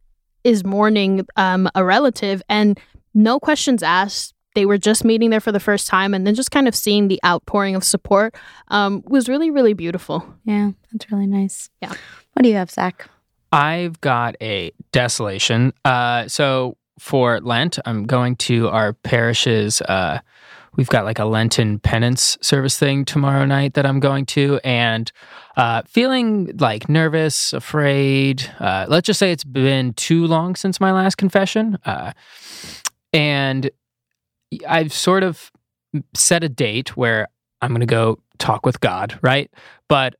[0.44, 2.80] is mourning um, a relative and
[3.14, 4.33] no questions asked.
[4.56, 7.08] They were just meeting there for the first time, and then just kind of seeing
[7.08, 8.36] the outpouring of support
[8.68, 10.26] um, was really, really beautiful.
[10.46, 11.70] Yeah, that's really nice.
[11.82, 11.90] Yeah.
[12.34, 13.10] What do you have, Zach?
[13.52, 15.74] I've got a desolation.
[15.86, 19.82] Uh, so for Lent, I'm going to our parish's.
[19.82, 20.20] Uh,
[20.76, 25.12] we've got like a Lenten penance service thing tomorrow night that I'm going to, and
[25.56, 28.50] uh, feeling like nervous, afraid.
[28.60, 32.14] Uh, let's just say it's been too long since my last confession, uh,
[33.12, 33.70] and
[34.68, 35.52] I've sort of
[36.16, 37.28] set a date where
[37.62, 39.50] I'm going to go talk with God, right?
[39.88, 40.16] But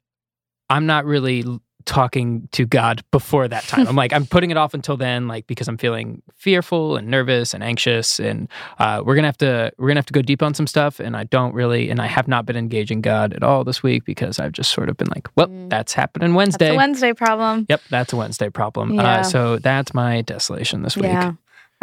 [0.70, 1.44] I'm not really
[1.86, 3.86] talking to God before that time.
[3.88, 7.54] I'm like, I'm putting it off until then, like because I'm feeling fearful and nervous
[7.54, 8.48] and anxious, and
[8.80, 11.02] uh, we're gonna have to we're gonna have to go deep on some stuff.
[11.02, 14.06] And I don't really, and I have not been engaging God at all this week
[14.06, 15.70] because I've just sort of been like, well, Mm.
[15.70, 16.68] that's happening Wednesday.
[16.68, 17.66] That's a Wednesday problem.
[17.68, 18.94] Yep, that's a Wednesday problem.
[18.94, 19.04] Yeah.
[19.20, 21.06] Uh, so that's my desolation this week.
[21.08, 21.34] Yeah.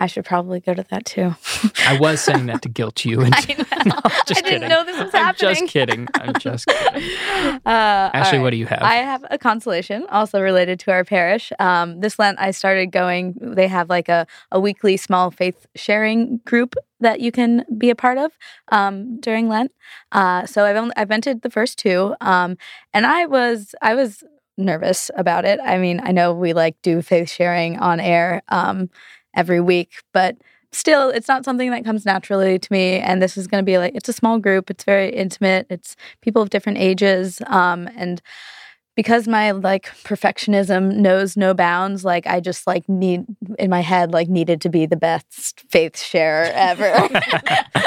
[0.01, 1.35] I should probably go to that too.
[1.87, 3.21] I was saying that to guilt you.
[3.21, 4.69] And I just I didn't kidding.
[4.71, 5.55] know this was I'm happening.
[5.55, 6.09] just kidding.
[6.15, 7.03] I'm just kidding.
[7.67, 8.81] Uh, Ashley, all what do you have?
[8.83, 11.53] I have a consolation also related to our parish.
[11.59, 16.39] Um, this Lent, I started going, they have like a, a weekly small faith sharing
[16.47, 18.33] group that you can be a part of
[18.73, 19.71] um, during Lent.
[20.13, 22.15] Uh, so I've, only, I've entered the first two.
[22.23, 22.57] Um,
[22.95, 24.25] and I was, I was
[24.57, 25.61] nervous about it.
[25.63, 28.89] I mean, I know we like do faith sharing on air um,
[29.41, 30.37] every week, but
[30.73, 33.77] still it's not something that comes naturally to me and this is going to be
[33.77, 38.23] like it's a small group it's very intimate it's people of different ages um, and
[38.95, 43.25] because my like perfectionism knows no bounds like i just like need
[43.59, 46.93] in my head like needed to be the best faith share ever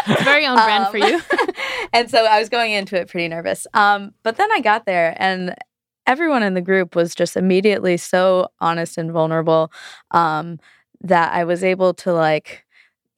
[0.05, 1.21] It's very on brand for Um, you.
[1.93, 3.65] and so I was going into it pretty nervous.
[3.73, 5.55] Um, but then I got there, and
[6.05, 9.71] everyone in the group was just immediately so honest and vulnerable
[10.11, 10.59] um,
[11.03, 12.65] that I was able to like.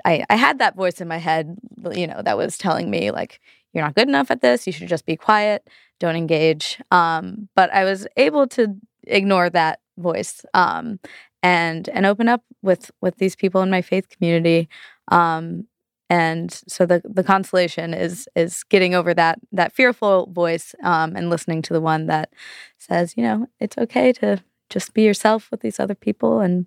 [0.04, 1.58] I, I had that voice in my head,
[1.94, 3.40] you know, that was telling me like,
[3.74, 4.68] "You're not good enough at this.
[4.68, 5.68] You should just be quiet.
[6.00, 8.76] Don't engage." Um, but I was able to
[9.08, 11.00] ignore that voice um,
[11.42, 14.70] and and open up with with these people in my faith community.
[15.10, 15.68] Um,
[16.10, 21.30] and so the the consolation is is getting over that that fearful voice um, and
[21.30, 22.32] listening to the one that
[22.78, 26.66] says you know it's okay to just be yourself with these other people and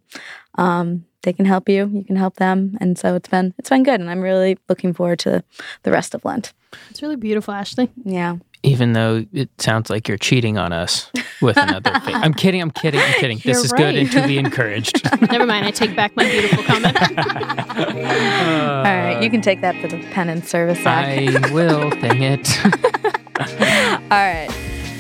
[0.57, 3.83] um, they can help you you can help them and so it's been it's been
[3.83, 5.43] good and i'm really looking forward to
[5.83, 6.53] the rest of lent
[6.91, 7.89] It's really beautiful, Ashley.
[8.05, 11.11] yeah Even though it sounds like you're cheating on us
[11.41, 12.17] with another faith.
[12.17, 12.61] I'm kidding.
[12.61, 13.01] I'm kidding.
[13.01, 13.39] I'm kidding.
[13.39, 13.97] this You're is good right.
[13.99, 15.01] and to be encouraged.
[15.31, 16.97] Never mind, I take back my beautiful comment.
[17.79, 21.07] all right you can take that for the penance service Zach.
[21.07, 21.91] I will.
[21.91, 22.49] Dang it.
[24.11, 24.51] All right.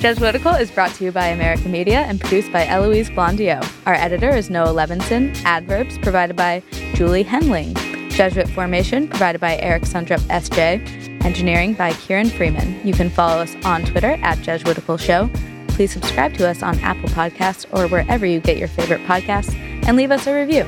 [0.00, 3.68] Jesuitical is brought to you by America Media and produced by Eloise Blondiau.
[3.84, 5.34] Our editor is Noah Levinson.
[5.42, 6.62] Adverbs provided by
[6.94, 7.76] Julie Henling.
[8.12, 11.24] Jesuit formation provided by Eric Sundrup SJ.
[11.24, 12.86] Engineering by Kieran Freeman.
[12.86, 15.28] You can follow us on Twitter at Jesuitical Show.
[15.66, 19.52] Please subscribe to us on Apple Podcasts or wherever you get your favorite podcasts
[19.84, 20.64] and leave us a review.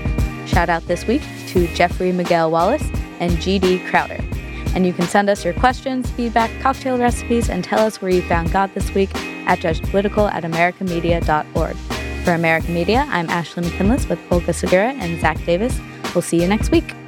[0.49, 2.89] Shout out this week to Jeffrey Miguel Wallace
[3.21, 4.19] and GD Crowder.
[4.75, 8.23] And you can send us your questions, feedback, cocktail recipes, and tell us where you
[8.23, 9.11] found God this week
[9.47, 11.77] at jesuitical at americamedia.org.
[12.25, 15.81] For America Media, I'm Ashley McKinless with Olga Segura and Zach Davis.
[16.15, 17.00] We'll see you next week.